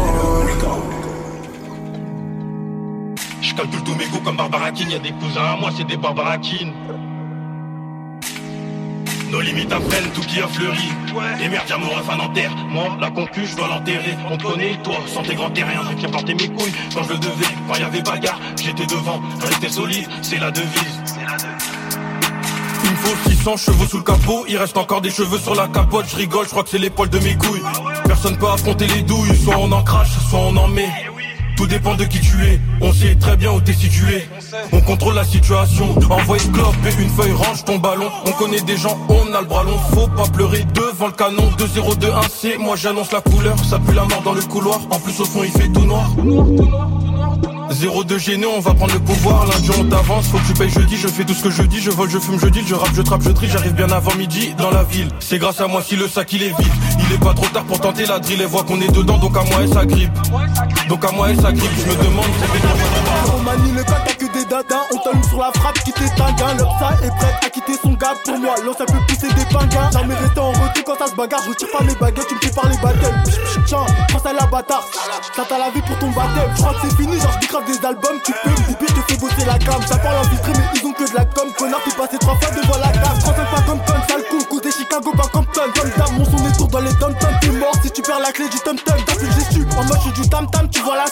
[3.41, 4.91] Je calcule tous mes goûts comme Barbara King.
[4.91, 6.72] Y'a des cousins à moi, c'est des Barbara King.
[9.33, 10.89] Nos limites apprennent tout qui a fleuri.
[11.43, 12.55] Et merde, y'a mon ref à Nanterre.
[12.68, 14.16] Moi, la concu, je dois l'enterrer.
[14.31, 15.83] On te connaît, toi, sans tes grands terriens.
[15.99, 17.55] Qui a porté mes couilles quand je le devais.
[17.66, 19.20] Quand y avait bagarre, j'étais devant.
[19.41, 21.03] Rester solide, c'est la devise.
[22.87, 25.66] Il me faut 600 cheveux sous le capot, il reste encore des cheveux sur la
[25.66, 27.62] capote, je rigole, je crois que c'est l'épaule de mes couilles.
[28.07, 30.89] Personne peut affronter les douilles, soit on en crache, soit on en met.
[31.57, 34.28] Tout dépend de qui tu es, on sait très bien où t'es situé.
[34.72, 38.09] On contrôle la situation, envoie une clope et une feuille, range ton ballon.
[38.26, 41.51] On connaît des gens, on a le bras long, faut pas pleurer devant le canon.
[41.59, 44.80] 2-0-2-1-C, moi j'annonce la couleur, ça pue la mort dans le couloir.
[44.91, 46.11] En plus au fond il fait tout noir.
[47.77, 49.47] 0-2 gêné, on va prendre le pouvoir.
[49.47, 50.97] Lundi on t'avance, faut que tu payes jeudi.
[50.97, 52.95] Je fais tout ce que je dis, je vole, je fume, je deal, je rappe,
[52.95, 53.49] je trappe, je trie.
[53.49, 55.09] J'arrive bien avant midi dans la ville.
[55.20, 56.72] C'est grâce à moi si le sac il est vide.
[57.07, 58.41] Il est pas trop tard pour tenter la drill.
[58.41, 60.12] Elle voit qu'on est dedans, donc à moi elle s'agrippe.
[60.89, 61.70] Donc à moi elle s'agrippe.
[61.79, 64.64] Je me demande, c'est On des
[65.03, 66.30] t'allume sur la frappe qui t'éteint.
[66.57, 68.55] L'Opsa est prête à quitter son gars pour moi.
[68.64, 69.90] L'ancien peut pousser des pinguins.
[69.90, 71.42] Jamais resté en retour quand ça se bagarre.
[71.44, 72.76] Je retire pas mes baguettes, tu me fais par les.
[73.66, 74.84] Tiens, pense à la bâtard.
[75.34, 76.51] Ça t'a la vie pour ton baptême.
[76.55, 78.18] Je crois que c'est fini, genre je grave des albums.
[78.24, 79.82] Tu peux me je te fais bosser la cam.
[79.82, 81.49] Ça parle en mais ils ont que de la com.
[81.59, 83.20] Connard, t'es passé trois fois devant la cave.
[83.20, 84.44] Français pas comme Con, sale con.
[84.49, 88.30] Côté Chicago, pas Mon son est dans les dom T'es mort si tu perds la
[88.30, 88.96] clé du tom tom.
[89.07, 89.66] T'as plus gestu.
[89.78, 91.04] En mode, je suis du tam tam, tu vois la.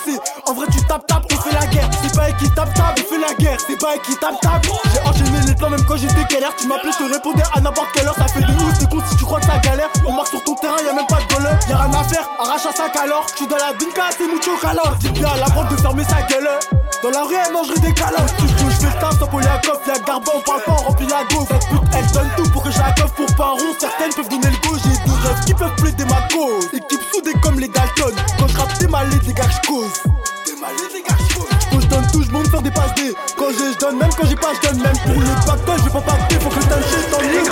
[0.47, 1.89] En vrai, tu tapes tap, on fait la guerre.
[2.03, 3.59] C'est pas équitable, table, on fait la guerre.
[3.67, 4.69] C'est pas équitable, table.
[4.93, 6.55] J'ai enchaîné les plans, même quand j'étais galère.
[6.57, 8.15] Tu m'appelais, je te répondais à n'importe quelle heure.
[8.17, 9.89] Ça fait de ouf, c'est con si tu crois que ça galère.
[10.07, 11.59] On marche sur ton terrain, y'a même pas de goleur.
[11.71, 13.25] Y'a rien à faire, arrache un sac alors.
[13.35, 14.95] Tu dans la dinka, c'est mucho calor.
[15.01, 16.51] Dis bien à la vente de fermer sa gueule.
[17.03, 18.35] Dans la rue, elle mangerait des calottes.
[18.37, 19.81] Tu je fais le taf sans Poliakov.
[19.87, 20.21] Y'a pas,
[21.15, 21.21] la
[21.97, 23.55] elle donne tout pour que je la pour pas.
[23.79, 24.79] Certaines peuvent le.
[24.85, 26.65] J'ai deux rêves qui peuvent plaider ma cause.
[26.73, 28.15] Équipe soudée comme les Dalton.
[28.39, 29.93] Quand je rappe, t'es malé, des gars, je cause.
[30.45, 31.47] T'es malé, des gars, je cause.
[31.71, 33.15] Quand je donne tout, je monte faire des passes D.
[33.37, 34.83] Quand j'ai, je donne, même quand j'ai pas, je donne.
[34.83, 36.37] Même pour le pactole, je vais pas pacter.
[36.41, 37.51] Faut que je donne juste en ligne.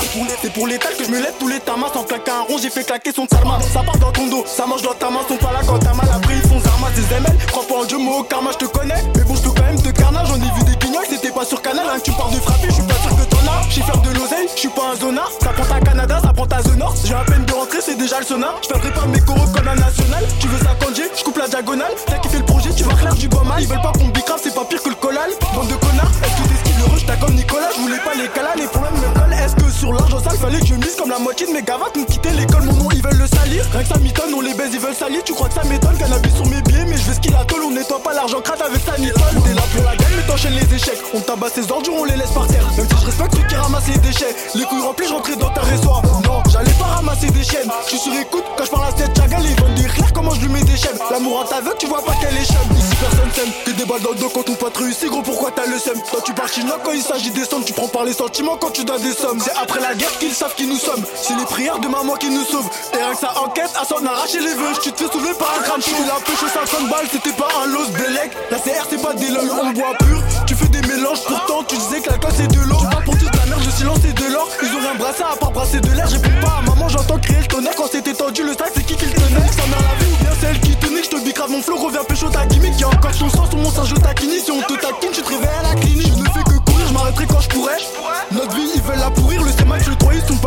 [0.00, 2.30] C'est pour les- C'est pour l'état que je me lève tous les tamas sans claquer
[2.30, 2.58] un rond.
[2.60, 3.58] J'ai fait claquer son tarma.
[3.72, 5.20] Ça part dans ton dos, ça mange dans ta main.
[5.28, 7.36] Sont pas là quand t'as mal après, ils font zarma des ML.
[7.48, 9.02] Crois pas en Dieu, moi au karma, je te connais.
[9.16, 10.28] Mais bon, je peux quand même te carnage.
[10.28, 11.86] J'en ai vu des guignols, c'était pas sur canal.
[11.88, 13.27] Hein, tu parles de frapper, je suis pas sûr que t'en.
[13.70, 15.30] J'sais faire de l'oseille, je suis pas un zonard.
[15.40, 16.98] Ça prend ta Canada, ça prend ta The North.
[17.04, 18.60] J'ai à peine de rentrer, c'est déjà le sonar.
[18.62, 20.24] Je ferai pas mes coraux comme un national.
[20.40, 20.74] Tu veux ça
[21.16, 21.92] je coupe la diagonale.
[22.06, 23.60] T'as kiffé le projet, tu vas clair du bois mal.
[23.60, 25.30] Ils veulent pas qu'on bicrave, c'est pas pire que le collal.
[25.54, 28.28] Bande de connards, est-ce que t'esquives le rush T'as comme Nicolas, je voulais pas les
[28.28, 29.37] calas, les problèmes me collent.
[29.48, 31.96] Est-ce que sur l'argent sale, fallait que je mise comme la moitié de mes gavates
[31.96, 33.64] nous quitter l'école, mon nom, ils veulent le salir.
[33.72, 35.24] Rien que ça m'étonne, on les baise, ils veulent salir.
[35.24, 37.46] Tu crois que ça m'étonne, cannabis sur mes billets, mais je veux ce qu'il a
[37.64, 39.42] on nettoie pas l'argent crade avec sa nitole.
[39.44, 41.00] T'es là pour la gagne, mais t'enchaînes les échecs.
[41.14, 42.64] On tabasse ces ordures, on les laisse par terre.
[42.76, 44.36] Même si je respecte ceux qui ramassent les déchets.
[44.54, 46.02] Les couilles remplies, je rentrais dans ta résoir.
[46.24, 47.70] Non, j'allais pas ramasser des chaînes.
[47.84, 50.34] Je suis sur écoute quand je parle à cette chagal, ils veulent dire clair comment
[50.34, 50.98] je lui mets des chaînes.
[51.10, 52.56] L'amour en t'aveugle, tu vois pas qu'elle est chum.
[52.76, 55.50] Ici personne s'aime, que des balles dans le dos quand ton pote réussit, gros pourquoi
[55.50, 56.00] t'as le seum?
[56.10, 58.70] Toi tu pars chinois quand il s'agit des sommes, tu prends par les sentiments quand
[58.70, 59.37] tu donnes des sommes.
[59.40, 61.02] C'est après la guerre qu'ils savent qui nous sommes.
[61.14, 62.68] C'est les prières de maman qui nous sauvent.
[62.92, 64.72] Et rien que ça enquête, à s'en arracher les vœux.
[64.82, 65.96] Tu te fais soulever par un crâne chaud.
[66.06, 68.32] La pêche aux 50 balles, c'était pas un los Bélec.
[68.50, 70.22] La CR c'est pas des lols, on boit pur.
[70.46, 72.78] Tu fais des mélanges, pourtant tu disais que la classe c'est de l'eau.
[73.04, 74.48] Pour tous de la merde, le silence c'est de l'or.
[74.62, 76.06] Ils ont rien brassé à part brasser de l'air.
[76.08, 78.42] J'écoute pas à maman, j'entends crier le tonnerre quand c'était tendu.
[78.42, 79.52] Le sac c'est qui qui le tenait?
[79.52, 81.02] Ça mère la vie ou bien celle qui tenait?
[81.02, 82.78] Je te bicrave mon flow, reviens pécho ta gimmick.
[82.80, 84.30] Y'a encore ton sang sur mon singe, je taquine.
[84.30, 86.12] Si on te taquine, tu te réveilles à la clinique.
[86.16, 87.78] Je ne fais que courir, je m'arrêterai quand je pourrais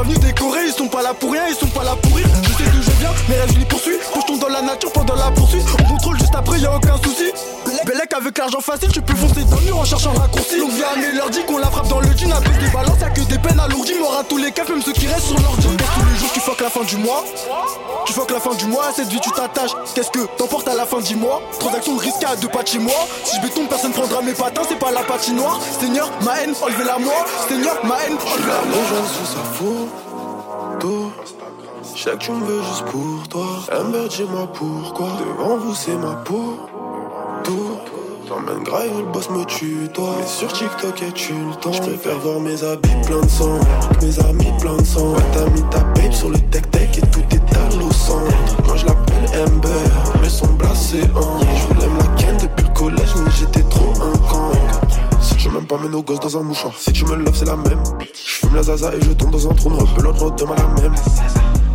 [0.04, 2.28] venus décorer, ils sont pas là pour rien, ils sont pas là pour rire.
[2.43, 3.97] Je sais d'où je viens, mes rêves je les poursuis.
[4.14, 6.76] Quand je tombe dans la nature pendant la poursuite, on contrôle juste après, y a
[6.76, 7.32] aucun souci.
[8.02, 10.60] Bellec avec l'argent facile, tu peux foncer dans le mur en cherchant un raccourci.
[10.60, 13.22] Donc viens leur dit qu'on la frappe dans le jean avec des balances, y'a que
[13.22, 13.93] des peines alourdies.
[13.99, 15.68] M'aura tous les cas, même ceux qui restent sur l'ordi.
[15.68, 17.24] Tous les jours, tu fuck la fin du mois?
[18.06, 19.72] Tu fuck la fin du mois, à cette vie tu t'attaches.
[19.93, 21.41] Qu'est-ce que t'emportes à la fin du mois?
[21.60, 23.08] Transaction risquée à deux pas de chez moi.
[23.24, 25.60] Si je béton, personne prendra mes patins, c'est pas la patinoire.
[25.80, 27.26] Seigneur, ma haine, enlevez-la moi.
[27.47, 28.78] Seigneur, ma haine, enlevez-la moi.
[28.82, 29.43] Les gens sous sa
[30.80, 31.12] photo.
[31.95, 33.45] Je sais que tu me veux juste pour toi.
[33.72, 35.08] Amber, dis-moi pourquoi.
[35.20, 36.58] Devant vous, c'est ma peau.
[37.43, 37.78] Tout.
[38.32, 40.16] T'emmènes grave, le boss me tue, toi.
[40.18, 41.74] Mais sur TikTok, et tu le temps.
[41.74, 43.60] Je préfère voir mes habits plein de sang.
[44.02, 45.12] Mes amis plein de sang.
[45.12, 48.64] Ouais, t'as mis ta babe sur le tech-tech et tout est à au centre.
[48.66, 49.70] Moi, je l'appelle Amber,
[50.22, 51.40] mais son blasé en.
[51.42, 54.52] Je voulais me la ken depuis le collège, mais j'étais trop un con.
[55.20, 56.74] Si tu m'aimes pas, mets nos gosses dans un mouchoir.
[56.78, 57.84] Si tu me love, c'est la même.
[58.00, 59.94] Je fume la zaza et je tombe dans un trou noir.
[59.94, 60.96] Pelote, demain la même.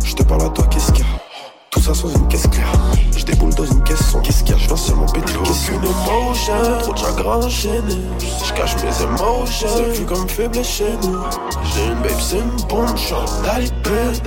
[0.03, 1.26] Je te parle à toi, qu'est-ce qu'il y a?
[1.87, 2.73] Ça sans une caisse claire.
[3.15, 5.39] Je déboule dans une caisse sans qu'est-ce qu'il y a Je viens seulement péter le
[5.39, 5.69] caisse.
[5.69, 7.97] Une émotion, trop de chagrin enchaîné.
[8.19, 11.19] Je cache mes émotions, c'est plus comme faible chez nous.
[11.63, 13.15] J'ai une babe, c'est une bombe, je suis
[13.45, 14.19] talibé.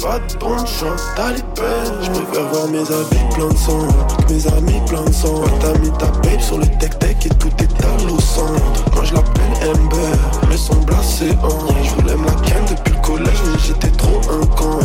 [0.00, 0.86] Pas de bombe, je suis
[1.16, 1.72] talibé.
[2.02, 3.88] Je préfère voir mes habits plein de sang,
[4.28, 5.42] que mes amis plein de sang.
[5.60, 8.84] T'as mis ta babe sur le tech-tech et tout est à au centre.
[8.94, 10.16] Moi je l'appelle Amber,
[10.48, 11.82] mais son blasé en.
[11.82, 14.78] Je voulais la ken depuis le collège, mais j'étais trop un con.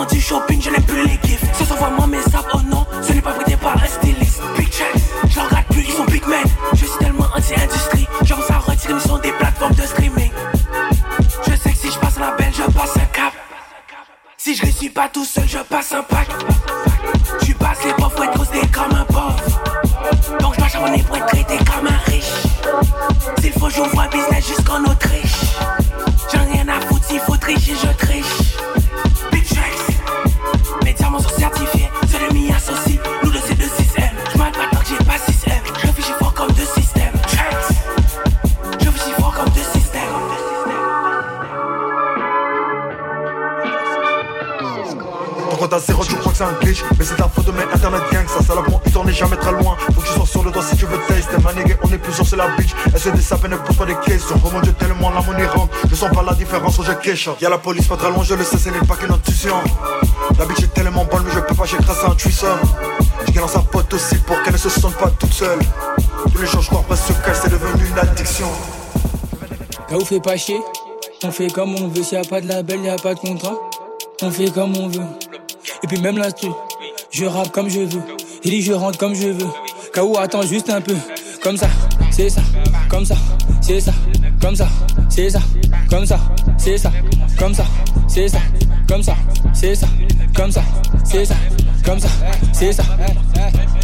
[0.00, 1.42] Je du shopping, je n'aime plus les gifs.
[1.58, 4.40] Ce sont vraiment mes sables, oh non, ce n'est pas prêté par un styliste.
[4.56, 4.86] Big checks,
[5.28, 6.44] je regarde plus, ils sont big men.
[6.74, 10.30] Je suis tellement anti-industrie, j'avance à retirer, ils sont des plateformes de streaming.
[11.44, 13.32] Je sais que si je passe la belle, je passe un cap.
[14.36, 16.28] Si je réussis pas tout seul, je passe un pack.
[17.44, 19.42] Je passe les pauvres, faut être trusté comme un pauvre.
[20.40, 22.46] Donc je dois charbonner pour être traité comme un riche.
[23.40, 25.56] S'il faut, j'ouvre un business jusqu'en Autriche.
[26.32, 27.97] J'en ai rien à foutre, s'il faut tricher, je
[46.74, 46.84] c'est.
[46.98, 49.52] Mais c'est ta faute de mes internet gang, ça salopement, il t'en est jamais très
[49.52, 49.76] loin.
[49.94, 51.30] Faut que tu sois sur le doigt si tu veux taste.
[51.42, 52.70] Ma nigga, on est plusieurs sur la bitch.
[52.92, 54.40] Elle se et ne pose pas des questions.
[54.44, 55.74] Oh mon dieu, tellement la monnaie rentre.
[55.88, 57.28] Je sens pas la différence où je cache.
[57.40, 59.56] Y'a la police pas très loin, je le sais, ce n'est pas qu'une intuition.
[60.38, 62.60] La bitch est tellement bonne, mais je peux pas, à un threesome.
[63.26, 65.58] Je gagne sa pote aussi pour qu'elle ne se sente pas toute seule.
[66.32, 68.48] Tous les jours, je crois pas se cache, c'est devenu une addiction.
[69.90, 70.60] Là où fait pas chier,
[71.24, 72.02] on fait comme on veut.
[72.02, 73.54] S'il y a pas de label, y a pas de contrat.
[74.22, 75.27] On fait comme on veut.
[75.88, 76.50] Puis même l'instru,
[77.10, 78.02] je rappe comme je veux.
[78.44, 79.46] Il dit je rentre comme je veux.
[79.94, 80.18] K.O.
[80.18, 80.94] attends juste un peu.
[81.42, 81.68] Comme ça,
[82.10, 82.42] c'est ça.
[82.90, 83.16] Comme ça,
[83.62, 83.92] c'est ça.
[84.40, 84.68] Comme ça,
[85.08, 85.40] c'est ça.
[85.88, 86.18] Comme ça,
[86.58, 86.92] c'est ça.
[87.38, 87.64] Comme ça,
[88.06, 88.40] c'est ça.
[88.86, 89.14] Comme ça,
[89.54, 89.86] c'est ça.
[90.36, 90.62] Comme ça,
[91.04, 91.34] c'est ça.
[91.84, 92.08] Comme ça,
[92.52, 92.82] c'est ça.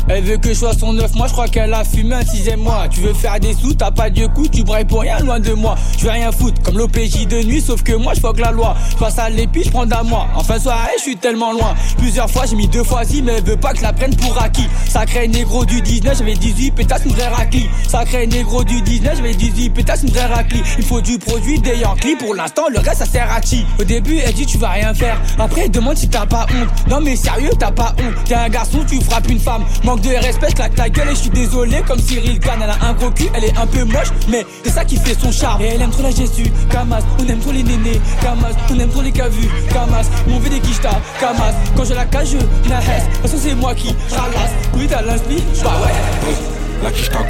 [0.07, 2.61] Elle veut que je sois son neuf, moi je crois qu'elle a fumé un sixième
[2.61, 2.89] mois.
[2.91, 5.53] Tu veux faire des sous, t'as pas de coup, tu brailles pour rien loin de
[5.53, 5.77] moi.
[5.97, 8.75] Je veux rien foutre, comme l'OPJ de nuit, sauf que moi je que la loi.
[8.91, 10.27] Je passe à l'épi, je prends à moi.
[10.35, 11.75] En fin de soirée, je suis tellement loin.
[11.97, 14.15] Plusieurs fois, j'ai mis deux fois si, mais elle veut pas que je la prenne
[14.17, 14.69] pour acquis.
[14.89, 17.69] Sacré négro du 19, j'avais 18 pétasses, une vraie raclie.
[17.89, 20.63] Sacré négro du 19, j'avais 18 pétasses, une vraie raclie.
[20.77, 23.65] Il faut du produit des Yankees, pour l'instant, le reste ça sert à chi.
[23.81, 25.21] Au début, elle dit tu vas rien faire.
[25.39, 26.91] Après, elle demande si t'as pas honte.
[26.91, 28.25] Non mais sérieux, t'as pas honte.
[28.27, 29.65] T'es un garçon, tu frappes une femme.
[30.11, 31.83] De respect, claque ta gueule et je suis désolé.
[31.87, 34.71] Comme Cyril Gann, elle a un gros cul, elle est un peu moche, mais c'est
[34.71, 35.63] ça qui fait son charme.
[35.63, 38.91] Et elle aime trop la Jésus, Kamas, on aime trop les nénés, Kamas, on aime
[38.91, 41.55] trop les cavus, Kamas, on veut des quichtas, Kamas.
[41.77, 43.05] Quand je la cage, je la hesse.
[43.05, 44.53] De toute façon, c'est moi qui ralasse.
[44.75, 46.35] Oui, t'as l'inspi, bah ouais.
[46.83, 47.25] La quiche t'a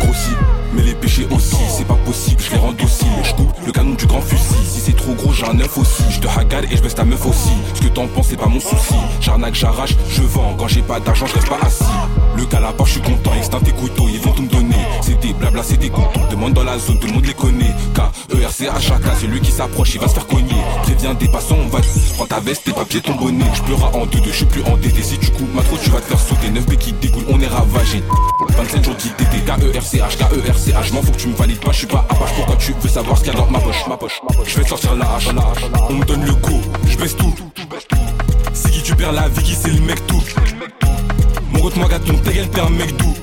[0.75, 3.07] mais les péchés aussi, c'est pas possible, je les rends dociles.
[3.23, 6.03] Je coupe le canon du grand fusil, si c'est trop gros, j'ai un œuf aussi.
[6.11, 7.53] Je te hagale et je baisse ta meuf aussi.
[7.75, 8.95] Ce que t'en penses, c'est pas mon souci.
[9.21, 10.55] J'arnaque, j'arrache, je vends.
[10.59, 11.85] Quand j'ai pas d'argent, je reste pas assis.
[12.37, 14.64] Le gars là-bas, je suis content, extinct tes couteaux, ils vont tout me donner.
[15.33, 16.21] Blabla, c'était content.
[16.31, 17.75] Demande dans la zone, tout le monde les connaît.
[17.95, 20.55] K-E-R-C-H-A-K, c'est lui qui s'approche, il va se faire cogner.
[20.83, 21.81] Préviens des passants, on va.
[22.17, 23.45] Prends ta veste, tes papiers, ton bonnet.
[23.55, 25.03] Je pleuras en deux, deux, je suis plus endetté.
[25.03, 26.51] Si tu coupes ma trop, tu vas te faire sauter.
[26.51, 28.03] 9 B qui dégoulent, on est ravagé.
[28.57, 30.93] 27 jours d'ITT, K-E-R-C-H, K-E-R-C-H.
[30.93, 32.35] M'en faut que tu me valides pas, je suis pas à page.
[32.37, 34.55] Pourquoi tu veux savoir ce qu'il y a dans ma poche, ma poche, ma poche.
[34.67, 35.71] Sortir la hache, la hache.
[35.89, 37.35] On me donne le go, je baisse tout.
[38.53, 40.23] C'est qui tu perds la vie, qui c'est le mec tout?
[41.53, 43.15] Mon moi, gâte ton t'es un mec doux.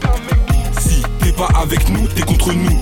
[1.49, 2.79] Avec nous, t'es contre nous.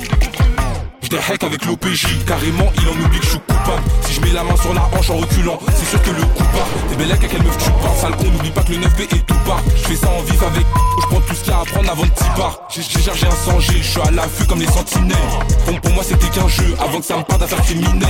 [1.32, 3.84] Heck avec l'OPJ, carrément il en oublie que je suis coupable.
[4.02, 6.44] Si je mets la main sur la hanche en reculant, c'est sûr que le coup
[6.44, 6.68] part.
[6.90, 9.26] T'es belle à quelle meuf tu parles, sale con, n'oublie pas que le 9B est
[9.26, 9.62] tout part.
[9.76, 10.66] Je fais ça en vif avec,
[11.02, 12.62] je prends tout ce qu'il y a à prendre avant de t'y part.
[12.70, 15.18] J'ai chargé un sang je suis à l'affût comme les sentinelles.
[15.66, 18.08] Pour, pour moi c'était qu'un jeu, avant que ça me parte d'affaires criminelles.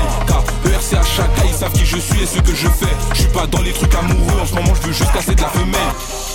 [0.66, 2.95] ERC à chaque ils savent qui je suis et ce que je fais.
[3.14, 5.41] Je suis pas dans les trucs amoureux, en ce moment je veux juste casser de
[5.41, 6.28] la femelle.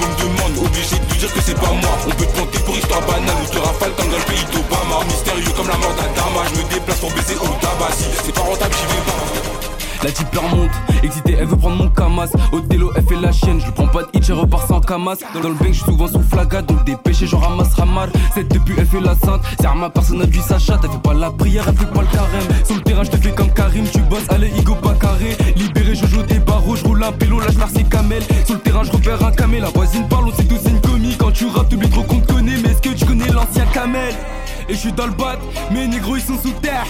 [0.00, 1.98] On me demande, obligé de lui dire que c'est pas moi.
[2.06, 5.04] On peut te planter pour histoire banale ou te rafale comme dans le pays d'Obama.
[5.06, 8.40] Mystérieux comme la mort d'Adama Je me déplace pour baiser au tabac Si c'est pas
[8.40, 9.57] rentable j'y vais pas
[10.04, 10.70] la type remonte,
[11.02, 12.28] excitée, elle veut prendre mon camas.
[12.52, 15.16] Othello, elle fait la chienne, je prends pas de hit, je repars sans camas.
[15.34, 18.08] Dans le bank, je suis souvent sous flaga, donc dépêché, j'en ramasse ramar.
[18.34, 21.14] Cette depuis, elle fait la sainte, c'est ma personne vu sa chatte, elle fait pas
[21.14, 22.64] la prière, elle fait pas le carême.
[22.64, 25.36] Sur le terrain, je te fais comme Karim, tu bosses, allez, Igo pas carré.
[25.56, 28.22] Libéré, je joue des barreaux, je roule un pélo, là je merci camel.
[28.44, 30.80] Sur le terrain, je repère un camel, la voisine parle, on sait tous c'est une
[30.80, 31.16] commis.
[31.16, 34.14] Quand tu rappes, t'oublies trop qu'on te connaît, mais est-ce que tu connais l'ancien camel?
[34.68, 35.38] Et je suis dans le bat,
[35.72, 36.84] mes négros ils sont sous terre.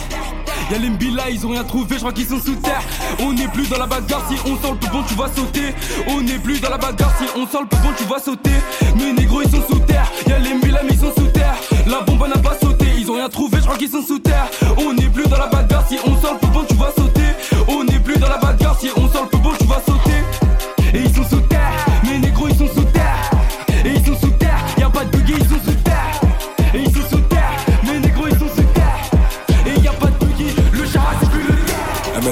[0.71, 2.83] Y'a les Mbila, ils ont rien trouvé, je crois qu'ils sont sous terre.
[3.21, 5.75] On n'est plus dans la bagarre, si on sent le peu bon, tu vas sauter.
[6.09, 8.51] On n'est plus dans la bagarre, si on sent le peu bon, tu vas sauter.
[8.97, 10.11] Mes négros, ils sont sous terre.
[10.27, 11.55] Y'a les Mbila, mais ils sont sous terre.
[11.87, 14.47] La bombe n'a pas sauté, ils ont rien trouvé, je crois qu'ils sont sous terre.
[14.77, 17.29] On n'est plus dans la bagarre, si on sent le peu bon, tu vas sauter.
[17.67, 20.08] On n'est plus dans la bagarre, si on sent le bon, tu vas sauter.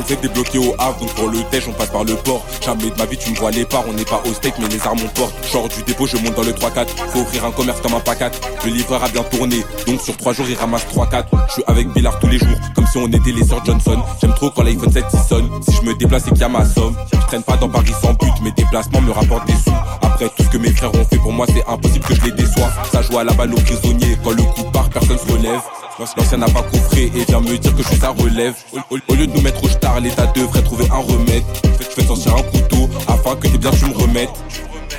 [0.09, 2.45] MLZ débloqué au Havre, donc pour le tèche on passe par le port.
[2.65, 4.69] Jamais de ma vie tu me vois les parts, on n'est pas au steak mais
[4.69, 5.35] les armes on porte.
[5.53, 6.87] Genre du dépôt, je monte dans le 3-4.
[7.13, 8.31] Faut ouvrir un commerce comme un pacat.
[8.65, 11.25] Le livreur a bien tourné, donc sur 3 jours il ramasse 3-4.
[11.49, 14.03] Je suis avec Billard tous les jours, comme si on était les sœurs Johnson.
[14.21, 15.51] J'aime trop quand l'iPhone 7 il sonne.
[15.63, 17.95] Si je me déplace et qu'il y a ma somme, je traîne pas dans Paris
[18.01, 19.71] sans but, mes déplacements me rapportent des sous.
[20.03, 22.33] Après tout ce que mes frères ont fait pour moi, c'est impossible que je les
[22.33, 22.71] déçois.
[22.93, 25.61] Ça joue à la balle aux prisonniers, quand le coup part, personne se relève.
[25.99, 28.55] L'ancien n'a pas coffré et vient me dire que je suis sa relève.
[28.91, 31.43] Au, lieu de nous mettre au star, l'état devrait trouver un remède.
[31.79, 34.31] Fais, fais sortir un couteau afin que tes biens tu me remettes.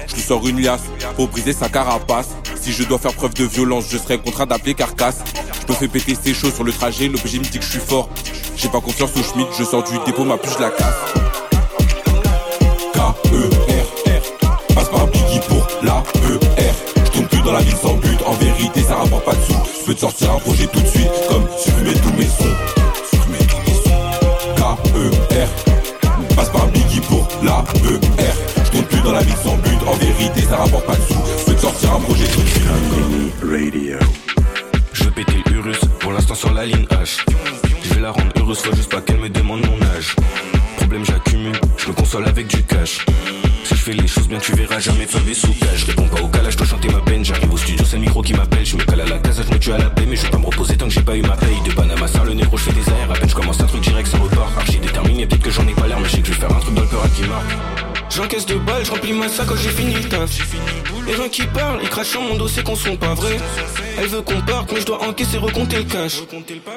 [0.08, 0.84] Je lui sors une liasse
[1.16, 2.30] pour briser sa carapace.
[2.60, 5.24] Si je dois faire preuve de violence, je serai contraint d'appeler carcasse.
[5.68, 7.80] Je me fais péter ses choses sur le trajet, l'OPJ me dit que je suis
[7.80, 8.10] fort.
[8.56, 10.96] J'ai pas confiance au Schmidt, je sors du dépôt, ma puce je la casse.
[12.94, 13.77] K-E-R-R,
[17.48, 19.54] dans la ville sans but, en vérité ça rapporte pas de sous.
[19.80, 22.56] Je peux te sortir un projet tout de suite, comme supprimer tous mes sons.
[23.10, 23.96] Supprimer tous mes sons.
[24.58, 28.36] K-E-R, passe par Biggie pour la E-R.
[28.66, 31.24] Je tourne plus dans la ville sans but, en vérité ça rapporte pas de sous.
[31.40, 32.64] Je peux te sortir un projet tout de suite.
[33.44, 33.98] Radio.
[34.92, 37.24] Je veux péter l'Urus, pour l'instant sur la ligne H.
[37.82, 40.18] Je vais la rendre heureuse, faut juste pas qu'elle me demande mon âge.
[40.76, 43.06] Problème j'accumule, je me console avec du cash.
[43.64, 45.54] Si je fais les choses bien, tu verras jamais faire des sous
[58.18, 60.32] J'encaisse de balles, je remplis ma sac quand j'ai fini le taf.
[61.06, 63.38] Les gens qui parlent, ils crachent sur mon dos, c'est qu'on sont pas vrais.
[64.00, 66.24] Elle veut qu'on parte, mais je dois encaisser, recompter le cash.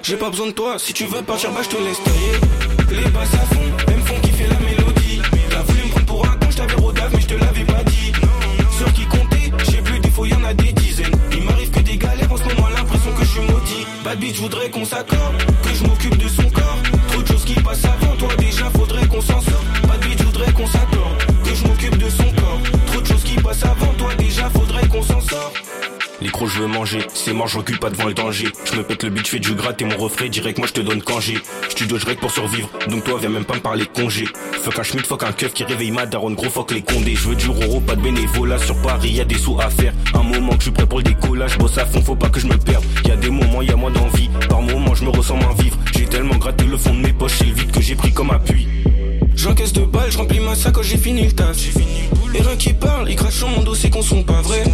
[0.02, 3.00] J'ai pas besoin de toi, si tu veux partir, bah je te laisse tailler.
[3.02, 5.22] Les basses à fond, même fond qui fait la mélodie.
[5.48, 7.84] T'as voulu me prendre pour un con, je t'avais rodave, mais je te l'avais pas
[7.84, 8.12] dit.
[8.76, 11.16] Sur qui compter, j'ai plus des fois, y en a des dizaines.
[11.32, 13.86] Il m'arrive que des galères, en ce moment l'impression que je suis maudit.
[14.04, 16.18] Bad bitch, je voudrais qu'on s'accorde, que je m'occupe
[26.60, 28.48] veux manger, c'est mort, je recule pas devant le danger.
[28.64, 30.80] Je me pète le je fais du gras, t'es mon refrain, direct, moi je te
[30.80, 31.38] donne congé.
[31.76, 34.26] Je règle pour survivre, donc toi viens même pas me parler congé.
[34.62, 37.14] Fuck un schmidt, fuck un keuf qui réveille ma daronne, gros fuck les condés.
[37.14, 39.94] Je veux du roro, pas de bénévolat, sur Paris y a des sous à faire.
[40.14, 42.40] Un moment que je suis prêt pour le décollage, bosse à fond, faut pas que
[42.40, 42.84] je me perde.
[43.06, 45.78] Y a des moments, y a moins d'envie, par moments je me ressens moins vivre.
[45.96, 48.30] J'ai tellement gratté le fond de mes poches, c'est le vide que j'ai pris comme
[48.30, 48.66] appui.
[49.34, 51.56] J'encaisse de balles, je remplis ma sac quand j'ai fini le taf.
[52.32, 54.64] Les reins qui parlent, ils crachent sur mon dos, c'est qu'on sont pas vrais.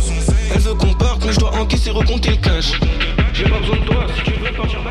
[0.54, 2.72] Elle veut qu'on parte, mais je dois encaisser, recompter le cash.
[3.32, 4.90] J'ai pas besoin de toi, si tu veux partir, bah